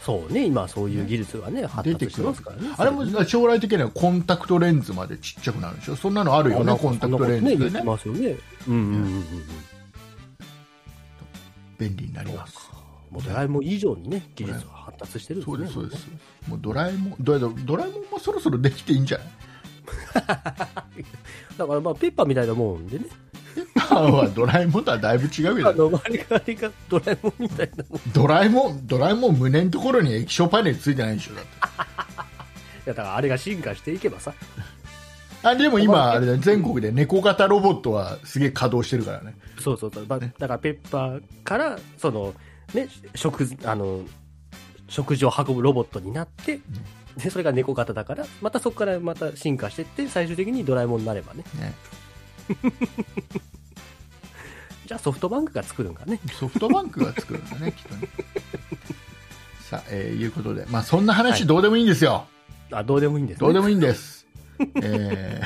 [0.04, 2.70] そうね、今そういう技術がね、発達してますからね。
[2.76, 7.84] あれも将来的にはコンタクトレンズまでちっちゃくなるでしょそんなのあるよね、コンタクトレンズね、でね。
[7.84, 8.36] ますよね。
[8.68, 9.24] うんうんうんうん。
[11.78, 12.58] 便利になります。
[13.12, 15.68] もうドラえもん以上にね、技術が発達してるんですね。
[15.68, 16.50] そうです、そうです。
[16.50, 17.40] もうドラえもん、ドラ
[17.86, 19.28] えもんもそろそろできていいんじゃない？
[21.58, 23.06] だからまあ、ペッパーみたいなもんでね。
[23.92, 27.98] パンはドラえもんとはだいぶ違うけど、あの、周りがあれがドラえもんみたいなもん。
[27.98, 31.50] いドラえもん、ドラえもん胸のところに液晶パネルついてないでしょ、だって。
[32.86, 34.34] や、だからあれが進化していけばさ。
[35.44, 39.36] あでも今、あれだよ全国で猫型ロボットはすげえ稼働してるからね。
[39.60, 40.06] そうそうそう。
[40.08, 42.34] まあ、だからペッパーから、その、
[42.76, 44.02] ね、食、あの、
[44.88, 46.60] 食事を運ぶロボットになって、
[47.18, 51.44] で、それが猫型だから、またそこからまた進化していって、最終的にドラえもんになればね。
[51.60, 51.74] ね
[54.92, 56.20] じゃあソフトバンクが作るんかね。
[56.38, 58.10] ソフトバンクが作るんだね、 きっとね。
[59.70, 62.26] さあ、えーいうことで、まあそんな話どうでもいいんですよ。
[62.74, 63.40] あ、どうでもいいんですね。
[63.40, 64.28] どうでもいいんです。
[64.60, 65.44] え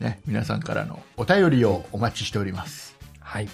[0.00, 2.94] ーね、皆さんからのお便りをお待ちしております。
[3.20, 3.48] はい。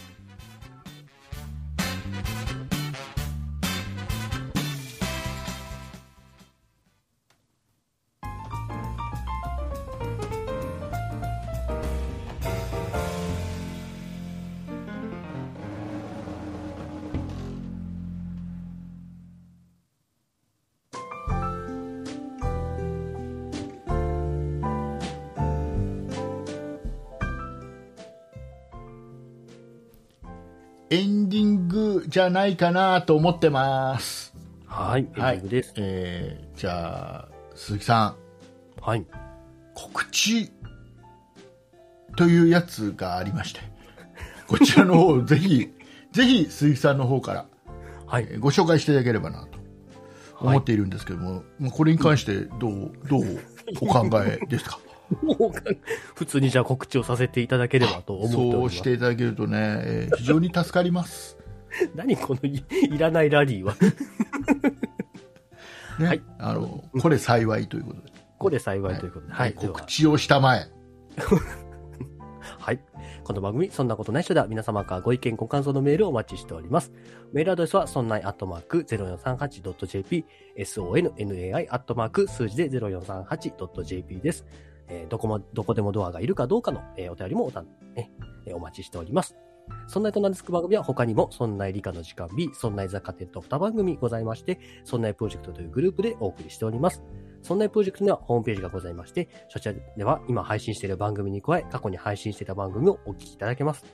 [32.20, 34.34] じゃないかなと思ってます。
[34.66, 35.72] はい、エンディングです。
[35.76, 38.14] えーじゃあ、鈴木さ
[38.78, 39.06] ん、はい。
[39.74, 40.52] 告知
[42.18, 43.60] というやつがありまして、
[44.46, 45.70] こちらの方をぜひ、
[46.12, 47.46] ぜひ鈴木さんの方から
[48.06, 48.26] はい。
[48.30, 49.58] えーご紹介していただければなと
[50.46, 53.24] 思っているんですけども、まあこれに関してどう、どう
[53.80, 54.78] お考えですか？
[56.14, 58.58] 普通にじゃあ告知をさせていただければと思っております。
[58.58, 61.38] そうしていただけるとね、えー非常に助かります。
[61.94, 62.64] 何このい
[62.94, 63.74] いらないラリーは。
[65.98, 68.10] ね、はいあの、これ幸いということで。
[68.10, 69.32] ここで幸いということで。
[69.32, 69.52] はい。
[69.54, 70.66] では告知をしたまえ。
[72.58, 72.80] はい。
[73.24, 76.90] この番組、そんなことない人では皆様からご意見、ご感想のメールをお待ちしております。
[77.32, 80.24] メールアドレスは、そんないアットマーク 0438.jp、
[80.58, 84.46] sonnai アットマーク数字で 0438.jp です。
[84.88, 88.10] えーどこも、どこでもドアがいるかどうかの、えーお便りもおた、ね、
[88.46, 89.36] えーお待ちしております。
[89.86, 97.02] そんないと名付く番組は他にも、そんな理科の時間 B、そんな雑貨店と2番組ございまして、そんなプロジェクトというグループでお送りしております。
[97.42, 103.84] そんなプロジェクトにはホームページがございまして、そちらでは今配信している番組に加え、過去に配信していた番組をお聞きいただけます。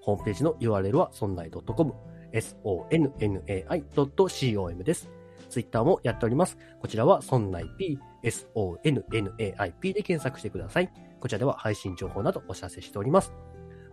[0.00, 1.94] ホームページの URL は、そんない .com、
[2.32, 5.10] sonnai.com です。
[5.48, 6.56] ツイッターもやっております。
[6.80, 10.90] こちらは、そんない p、sonnaip で検索してください。
[11.20, 13.32] こちらでは配信情報などお知らせしております。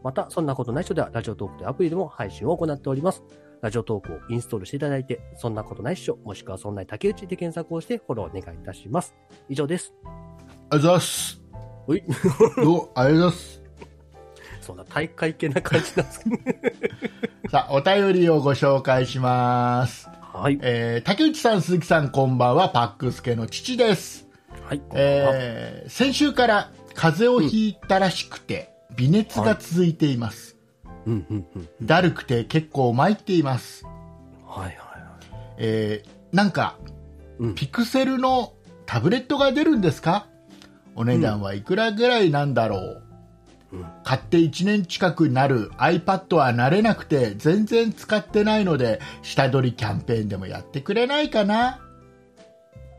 [0.03, 3.23] また、そんなことない人では、ラジオトークというアプリでも配信を行っております。
[3.61, 9.13] ラジオトークをインストールしていただいて、そんなことないっしょ、もしくはそんな竹内で検索をしてフォローお願いいたします。
[9.49, 9.93] 以上です。
[10.05, 10.19] ありが
[10.69, 11.41] とうございます。
[11.87, 13.61] うい、どうありがとうございます。
[14.61, 17.49] そんな大会系な感じなんですけど。
[17.49, 20.09] さあ、お便りをご紹介します。
[20.21, 20.59] はい。
[20.61, 22.69] えー竹内さん、鈴木さん、こんばんは。
[22.69, 24.27] パックスケの父です。
[24.63, 24.81] はい。
[24.93, 30.55] えー先週から風邪をひいたらしくて、微熱が続いています。
[31.05, 31.69] うんうんうん。
[31.81, 33.85] だるくて結構参っています。
[34.45, 34.79] はいはいはい。
[35.57, 36.77] えーなんか、
[37.39, 38.53] うんピクセルの
[38.85, 40.27] タブレットが出るんですか？
[40.95, 43.03] お値段はいくらぐらいなんだろう、
[43.71, 51.79] うん買って1年近くなる iPad は慣れなくて全然使ってないので下取りキャンペーンでもやってくれないかな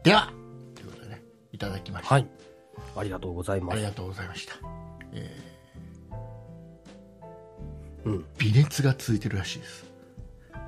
[0.04, 0.32] では
[0.76, 1.22] ということでね
[1.52, 2.26] いただきました、はい。
[2.96, 3.74] ありがとうございます。
[3.74, 4.54] ありがとうございました、
[5.12, 5.49] え
[8.04, 8.14] うん。
[8.16, 9.84] ー微熱が続いてるらしいです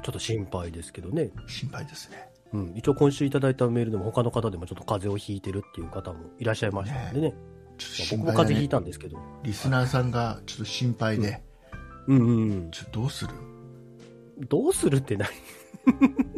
[0.03, 1.30] ちょっと心配ですけどね。
[1.47, 2.72] 心配ですねうん。
[2.76, 7.35] 一応今週いただいたメールでも他の方でもちょっと風邪をひいてるっていう方もいらっしゃいましたのでね。
[7.78, 9.18] ちょっと心配だまあ僕も風邪ひいねたんですけど。
[9.43, 11.43] リスナーさんがちょっと心配で、
[12.09, 12.70] うんうんうん。
[12.70, 13.30] ちょっとどうする？
[14.49, 15.28] どうするって何？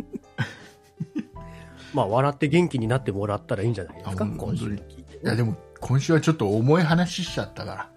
[1.95, 4.79] まあ、笑って元気になってもらったらいいんじゃないですか、今週い
[5.23, 7.91] やでも今週はちょっと重い話しちゃったから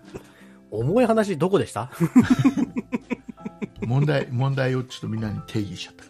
[0.72, 1.92] 重い話どこでした？
[3.86, 6.04] 問題問題をちょっとみんなに定義しちゃった。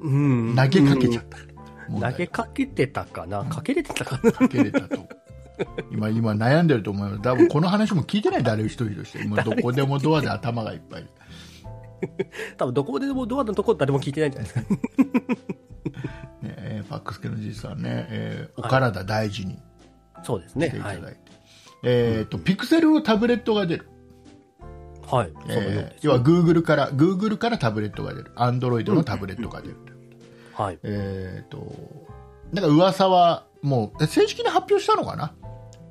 [0.00, 0.10] う
[0.52, 0.54] ん。
[0.56, 1.38] 投げかけちゃった。
[2.10, 3.44] 投げかけてたかな？
[3.44, 4.32] かけれてたかな？
[4.32, 5.08] かけれたと。
[5.90, 7.22] 今今悩んでると思います。
[7.22, 9.22] 多分この話も聞いてない誰一人として。
[9.24, 11.06] 今どこでもドアで頭がいっぱい。
[12.58, 14.76] 多分どこでもドアのとこ誰も聞いてないんじゃないですか？
[16.88, 19.58] パックスケのじいさんね、えーおはい体大事に
[20.22, 20.66] そうですね。
[20.66, 21.16] していただいて、はい。
[21.88, 23.88] えっとピクセルのタブレットが出る、
[25.06, 25.32] はい。
[25.48, 25.96] え。
[25.96, 29.76] ー要は Google から Google からタブレットが出る Android のタブレットが出る、
[30.52, 30.78] はい。
[30.82, 31.72] えっ、と
[32.52, 35.32] なんか噂はもう正式に発表したのかな？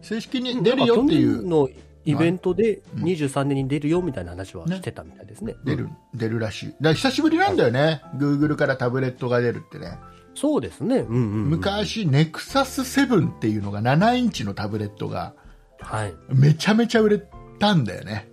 [0.01, 1.69] 正式に出るよっていうの
[2.03, 5.55] イベントでうん23年に出るよみたいな話はしてたみたいですね。
[5.63, 9.97] 出る、出るらしいだから久しぶりなんだよね、Google からタブレットが出るってね、
[10.35, 10.97] そうですね。
[10.97, 11.49] うんうんうん。
[11.49, 15.33] 昔、ネクサス7っていうのが7インチのタブレットが
[15.79, 16.13] はい。
[16.29, 17.23] めちゃめちゃ売れ
[17.59, 18.29] たんだよね。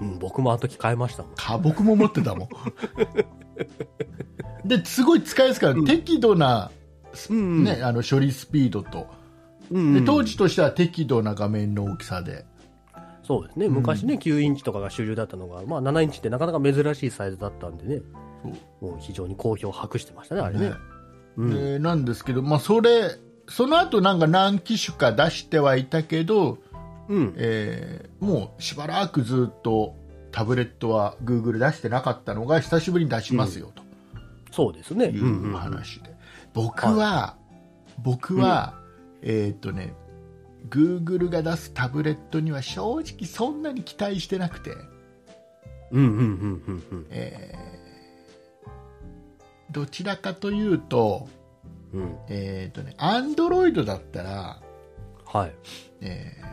[0.00, 1.34] うん、僕もあの時買いましたもん。
[1.34, 2.48] か僕も持ってたもん。
[4.68, 5.82] で、すごい使いやすかった。
[5.82, 6.70] 適度な、
[7.30, 9.06] うんね、あの処理スピードと、
[9.70, 12.46] うんで当時としては適度な画面の大きさで、
[13.22, 13.68] そうですね。
[13.68, 18.00] 昔ね、9インチとかが主流だったのが、まあ7インチってなかなか珍しいサイズだったんでね、
[18.80, 20.70] もう非常に好評を博してましたね、あれね。
[20.70, 20.76] ね
[21.36, 21.54] うん。
[21.54, 23.16] でなんですけど、まあ、それ、
[23.48, 26.58] その後なんか何機種か出してはいたけど、
[27.08, 27.34] うん。
[27.36, 29.94] えーもうしばらくずっと
[30.32, 33.82] タブレットは Google 出してなかったのが久しぶりに出しますよと
[34.50, 35.06] そうですね。
[35.06, 36.14] いう話で、
[36.54, 37.36] 僕は、
[38.02, 38.74] 僕は、
[39.22, 39.94] えーっとね
[40.70, 44.72] Google が出すタブレットには正直そんなに期待してなくて、
[45.92, 47.78] うんうんうんうんうんえー
[49.70, 51.28] どちらかというと,、
[51.92, 52.16] うん。
[52.28, 54.60] えーっとね、Android だったら、
[55.26, 55.52] はい。
[56.00, 56.48] えー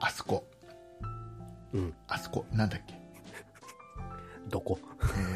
[0.00, 0.44] あそこ。
[1.72, 1.94] うん。
[2.08, 2.44] あそこ。
[2.52, 2.94] なんだっけ？
[4.48, 4.78] どこ？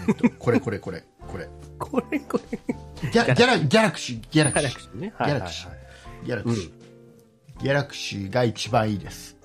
[0.08, 1.04] えーっとこれこれこれ。
[1.26, 1.48] これ。
[1.78, 2.58] これこれ。
[3.10, 4.22] ギャギャラギャラクシー。
[4.30, 4.70] ギャラクシー。
[4.70, 5.12] ギャラクシーね。
[5.18, 5.82] ギャラクシー。
[6.24, 9.36] ギャラクシー、ギャラクシーが一番いいです。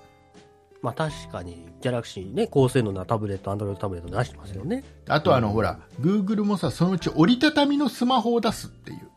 [0.84, 4.84] まあ確かに、ギャラクシーね、高性能なタブレット、アンドロイドタブレット出してますよね。
[5.08, 9.10] あとあの、ほら Google もさそのうち折りたたみのスマホを出すっていう。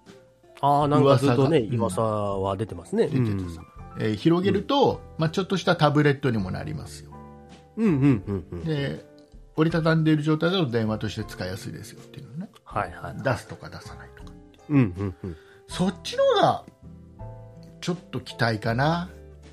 [0.62, 3.08] ああ、なんかずっとね、噂は出てますね。
[3.08, 3.62] 出ててさ、
[4.00, 7.10] えー広げると、まあ、ちょっとしたタブレットにもなりますよ
[7.76, 8.64] うんうんうんうん。
[8.64, 9.04] で
[9.56, 13.22] 折りたたんでいる状態だと電話として使いやすいですよっていうのねはいはい。
[13.22, 14.32] 出すとか出さないとか
[14.70, 15.36] うんうんうん。
[15.68, 16.64] そっちの方が
[17.80, 19.10] ちょっと期待かな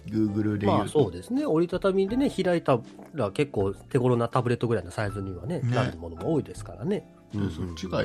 [0.08, 1.45] Google で言うと、まあそうですね。
[1.45, 2.80] 折りたたみでね、開いた
[3.14, 7.14] ら結構手頃なタブレットぐらいのサイズにはね、ねなるものも多いですからね。
[7.34, 8.04] うんうんそっちが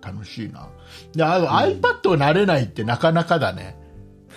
[0.00, 0.68] 楽しいな
[1.14, 3.76] であの、iPad を慣れないってなかなかだね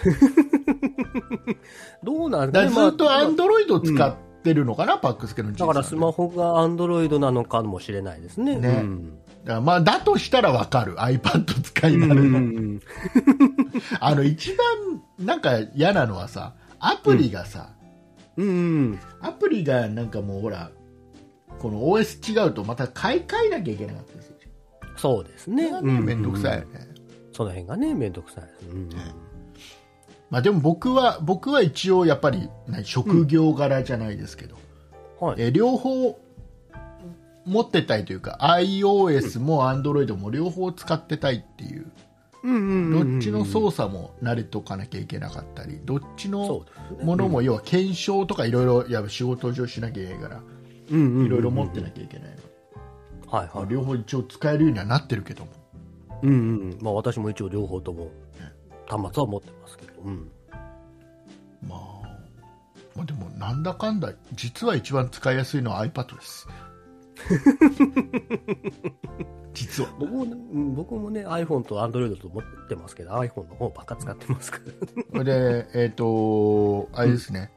[2.04, 8.58] どうなんだずっとまあ Android を使ってるのかな、パックスケのだからスマホがアンドロイドなのかもしれないですね。
[8.58, 8.84] ね。
[8.84, 9.64] うん。
[9.64, 10.96] まあだとしたらわかる。
[10.96, 12.82] iPad 使い慣れない、うん。
[14.00, 17.70] あの一番なんか嫌なのはさアプリがさ、
[18.38, 18.48] うん。
[18.48, 19.00] うん。
[19.22, 20.72] アプリがなんかもうほら
[21.60, 24.36] この OS 違うとまた買い替えなきゃいけなかったりする
[24.96, 25.70] そうですね。
[25.70, 26.88] じゃんねめんどくさいよね、
[27.34, 28.50] その辺がね、めんどくさい。
[28.70, 28.90] うん
[30.30, 34.56] まあ、でも僕は僕は一応やっぱり何職業柄じゃないですけど、
[35.20, 35.36] はい。
[35.40, 36.20] えー両方
[37.46, 41.92] 持ってたいというか iOS も Android も両方使ってたいっていう
[42.44, 46.66] うんうんうんうんどっちの操作も慣れておかなきゃいけなかったりどっちの
[47.04, 50.42] ものも要は検証とかいろいろ仕事上しなきゃいけないから
[50.92, 53.68] うんうんうんうんいろいろ持ってなきゃいけないのはいはい。
[53.70, 55.52] 両方一応使えるようにはなってるけども
[56.24, 56.78] うんうん。
[56.82, 58.10] まあ私も一応両方とも
[58.88, 59.94] 端末は持ってますけど。
[60.06, 60.32] うん。
[61.68, 61.80] まあ、
[62.96, 66.48] まあでもなんだかんだ実は一番使いやすいのは iPad です
[69.54, 74.60] 実は僕もね、うん僕もね、iPhone と Android と持ってますけど、iPhone の方ばっか使ってますか
[75.14, 75.24] ら。
[75.24, 77.52] でえっ、とあれですね、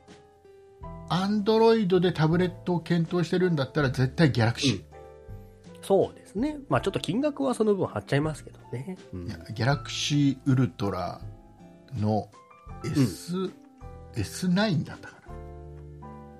[1.09, 4.84] Android でタブレットを検討してるんだったら絶対 Galaxy、
[5.82, 6.59] そうですね。
[6.68, 8.96] まあちょっと金額はその分張っちゃいますけどね。
[9.12, 11.20] うんいや Galaxy ウルトラ
[11.99, 12.28] の
[12.85, 13.51] S、
[14.14, 15.35] S9 だったかな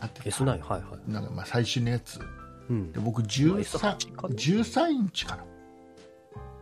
[0.01, 1.11] あってた S9、はいはい。
[1.11, 2.21] なんかまあ最新のやつ
[2.69, 3.01] うんで。
[3.01, 5.45] 僕まあ 13, S8 かな13インチかな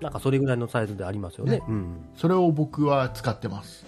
[0.00, 1.52] なんかそれぐらいのサイズでありますよね。
[1.58, 2.08] ねうん。
[2.16, 3.86] それを僕は使ってます、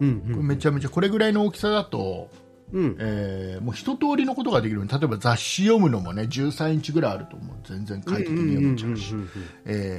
[0.00, 0.34] うん、うん。
[0.34, 2.28] これめちゃめちゃこれぐらいの大きさだと、
[2.72, 2.96] うん。
[2.98, 9.14] えーもう一通りのことができる例えば雑誌読むのもね13インチぐらいあるともう全然快適に読めちゃうし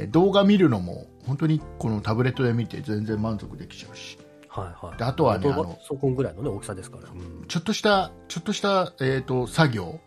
[0.10, 4.18] 動画見るのも本当にこのタブレットで見て全然満足できちゃうし
[4.52, 4.97] はいはい。
[4.97, 7.10] であとはねあのパソコンぐらいのね、大きさですから。
[7.10, 7.47] うん。
[7.47, 9.99] ちょっとしたちょっとした、えー、と作業、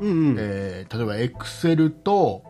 [0.00, 0.36] うんうん。
[0.38, 2.42] えー例えばエクセルと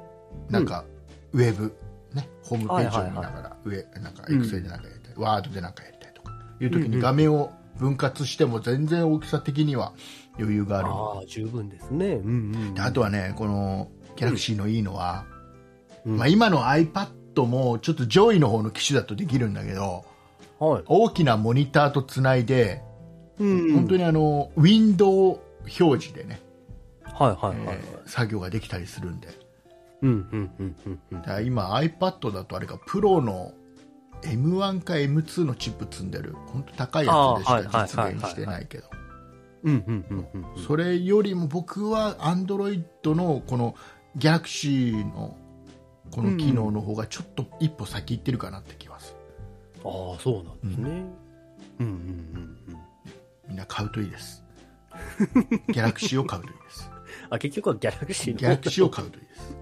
[0.48, 0.84] なんか
[1.32, 1.76] ウェブ、
[2.14, 9.94] ね、ホームページを見ながら、上なんかエクセルでなんかやりたい、ワードでなんかやりたいとかいう時うんうんに画面を分割しても全然大きさ的には
[10.38, 12.14] 余裕があるのああ、十分ですね。
[12.14, 12.74] うんうん。
[12.74, 15.26] であとはねこのギャラクシーのいいのは、
[16.06, 20.04] うんまあ、今の iPad もちょっと上位の方の機種だとできるんだけど
[20.64, 20.82] はい。
[20.86, 22.82] 大きなモニターとつないで、
[23.38, 25.40] うん本当にあのウィンドウ
[25.80, 26.40] 表示でね、
[27.02, 27.76] はいはいはい。
[27.78, 29.28] えー作業ができたりするんで
[30.02, 31.20] うんうんうんうんうん。
[31.20, 33.52] だから今 iPad だとあれかプロの
[34.22, 38.84] M1 か M2 のチップ積んでる本当高いやつでしか実現してないけど。
[40.66, 42.84] それよりも僕は Android
[43.14, 43.74] のこの
[44.18, 45.38] Galaxy の
[46.10, 48.93] この機能の方がちょっと一歩先行ってるかなって気がする、
[49.84, 50.90] ああ、そうなんですね。
[51.80, 51.86] うん。
[51.86, 51.90] うんうん
[52.68, 52.78] うん。
[53.48, 54.44] みんな買うといいです。
[55.68, 56.90] ギャラクシーを買うといいです。
[57.30, 58.38] あ、結局はギャラクシーの。
[58.38, 59.56] ギャラクシーを買うといいです。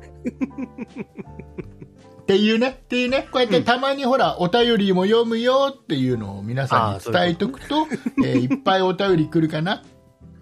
[2.22, 7.86] っていうねっていうねこうやってたまにほら、お便りも読むよっていうのを皆さんに伝えとくと
[8.24, 9.82] えーいっぱいお便り来るかな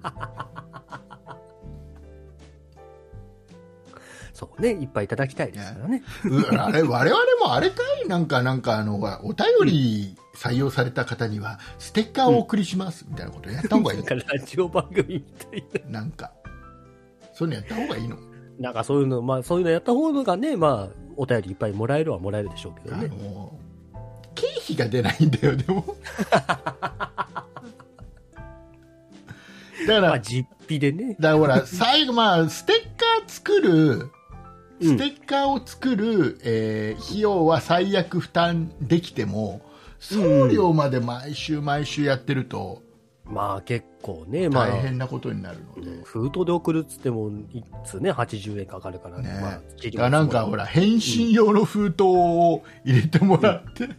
[4.40, 6.02] そうね、いっぱいいただきたいですからね。
[6.24, 16.00] うあれ我々もあれかいなんかなんかあのお便り採用された方にはステッカーをお送りしますみたいなことやった方がいいなんかラジオ番組みたいな。
[16.00, 16.32] なんか
[17.34, 18.16] そういうのやった方がいいの？
[18.58, 23.08] なんかそういうの、まあそういうのやった方がね、まあお便りいっぱいもらえるはもらえるでしょうけどあね。
[23.08, 23.52] の
[24.34, 25.84] 経費が出ないんだよでも
[26.30, 26.80] だか
[29.86, 31.16] ら、まあ実費でね。
[31.20, 34.10] だからほら最後まあステッカー作るうん
[34.80, 39.60] ステッカーを作る、えー費用は最悪負担できても
[39.98, 42.82] 送料まで毎週毎週やってると
[43.30, 44.68] まあ結構ね、まあ。
[44.68, 49.32] 大変なことになるので、封筒で送るっつっても、いつね、80円かかるからね。
[49.32, 49.60] ねまあ、だ
[49.92, 53.88] からなんかほら返信用の封筒を入れてもらって、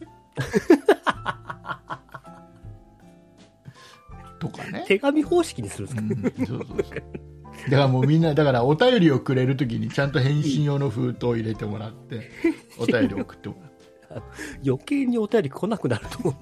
[4.39, 7.30] とかね、手紙方式にするんですか、うん、そうそうそう
[7.69, 12.31] だからもうみんなだからお便りをくれるときにちゃんと返信用の封筒を入れてもらって
[12.79, 13.71] お便りを送ってもらって。
[14.65, 16.37] 余計にお便り来なくなると思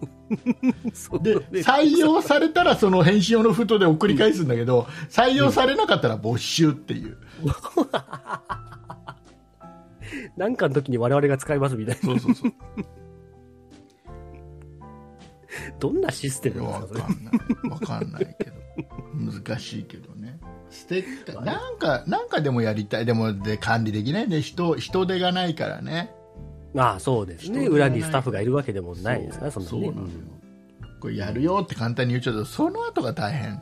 [1.20, 1.22] う。
[1.22, 1.42] でね。
[1.60, 7.18] 採用されたらその返信用の封筒で送り返すんだけど採用されなかったら没収っていう、
[10.36, 12.02] なんかの時に我々が使いますみたいな。
[12.02, 12.54] そうそうそう。
[15.80, 17.34] どんなシステムですか、かんない。
[17.70, 18.54] わかんないけど。
[19.14, 20.19] 難しいけどね
[20.70, 23.06] ステッカーなんかなんかでもやりたい。
[23.06, 24.28] でもで管理できない。
[24.28, 26.12] んで人人手がないからね。
[26.72, 27.66] それああ、そうですね。
[27.66, 29.82] 裏にスタッフがいるわけでもないですから、そんなね。
[29.86, 30.14] そうなのよ、
[31.00, 33.62] これやるよって簡単に言っちゃうとその後が大変。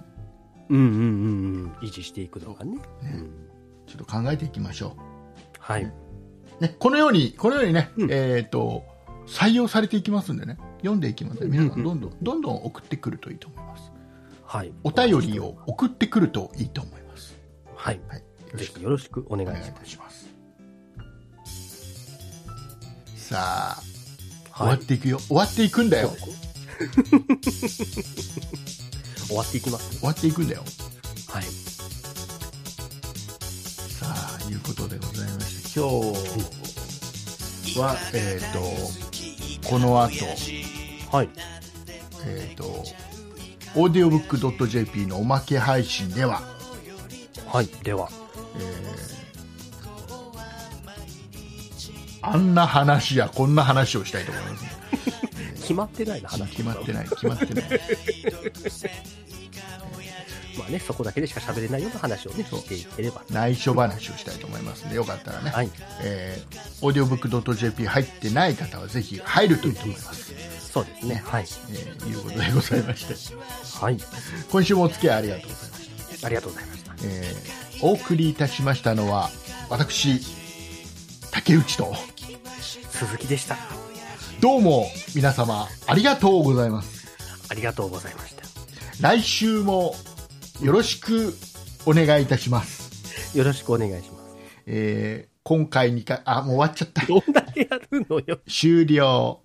[0.70, 1.72] うんうんうんうん。
[1.82, 2.76] 維持していくのがね。
[2.76, 2.82] ね。
[3.04, 3.32] うん。
[3.88, 4.98] ちょっと考えていきましょ
[5.60, 5.84] はい。
[5.84, 5.94] う、
[6.60, 8.12] ね、このようにこのようにね、うん。
[8.12, 8.84] えっ、と
[9.28, 10.58] 採用されていきますんでね。
[10.80, 12.00] 読んでいきますんで皆さうんんうん。
[12.00, 13.92] どんどんどんどん送ってくるといいと思います
[14.58, 14.74] はい。
[14.84, 17.38] お便りを送ってくるといいと思います
[17.76, 18.02] はい。
[18.08, 19.72] はいよろぜしくひよろしくお願いします。
[19.74, 20.28] たします
[23.16, 23.84] さあ
[24.56, 26.10] 終はいわっていくよ、終わっていくんだよ
[29.28, 30.00] 終わっていきます。
[30.00, 30.64] 終わっていくんだよ
[31.28, 31.44] はい。
[33.92, 35.88] さあいうことでございまして今
[37.76, 38.54] 日はえっ、
[39.62, 40.16] とこの後
[41.12, 41.30] はい。
[42.26, 42.84] えっ、と
[43.80, 46.42] オーディオブックドット JP のおまけ配信では、
[47.46, 47.68] はい。
[47.84, 48.10] では。
[48.56, 49.08] えー
[52.30, 54.66] あんな話やこんな話をしたいと思います、
[55.62, 56.50] 決まってないな、話。
[56.52, 57.66] 決まってない決まってない
[60.58, 63.22] まあね、そこだけでしか喋れないような話をね、していければ。
[63.30, 65.70] 内緒話をしたいと思いますのでよかったらね、はい。
[66.02, 70.34] えー、オーディオブックドット JP 入ってない方はぜひ入るといいと思います、
[70.72, 71.22] そうですね。
[71.26, 71.44] はい。
[71.44, 73.36] えーいうことでございまして
[73.80, 73.98] はい。
[74.52, 76.94] 今週もお付き合いありがとうございましたありがとうございました。
[77.04, 79.30] えーお送りいたしましたのは
[79.70, 80.20] 私
[81.32, 81.94] 竹内と
[82.90, 83.56] 鈴木でした。
[84.42, 87.08] どうも皆様ありがとうございます
[87.50, 88.44] ありがとうございました。
[89.00, 89.94] 来週も
[90.62, 91.36] よろしく
[91.86, 94.18] お願いいたします、よろしくお願いしま
[94.66, 97.08] えー今回にかあもう終わっちゃったす。
[97.08, 98.40] どんだけやるのよ。
[98.50, 99.40] 終了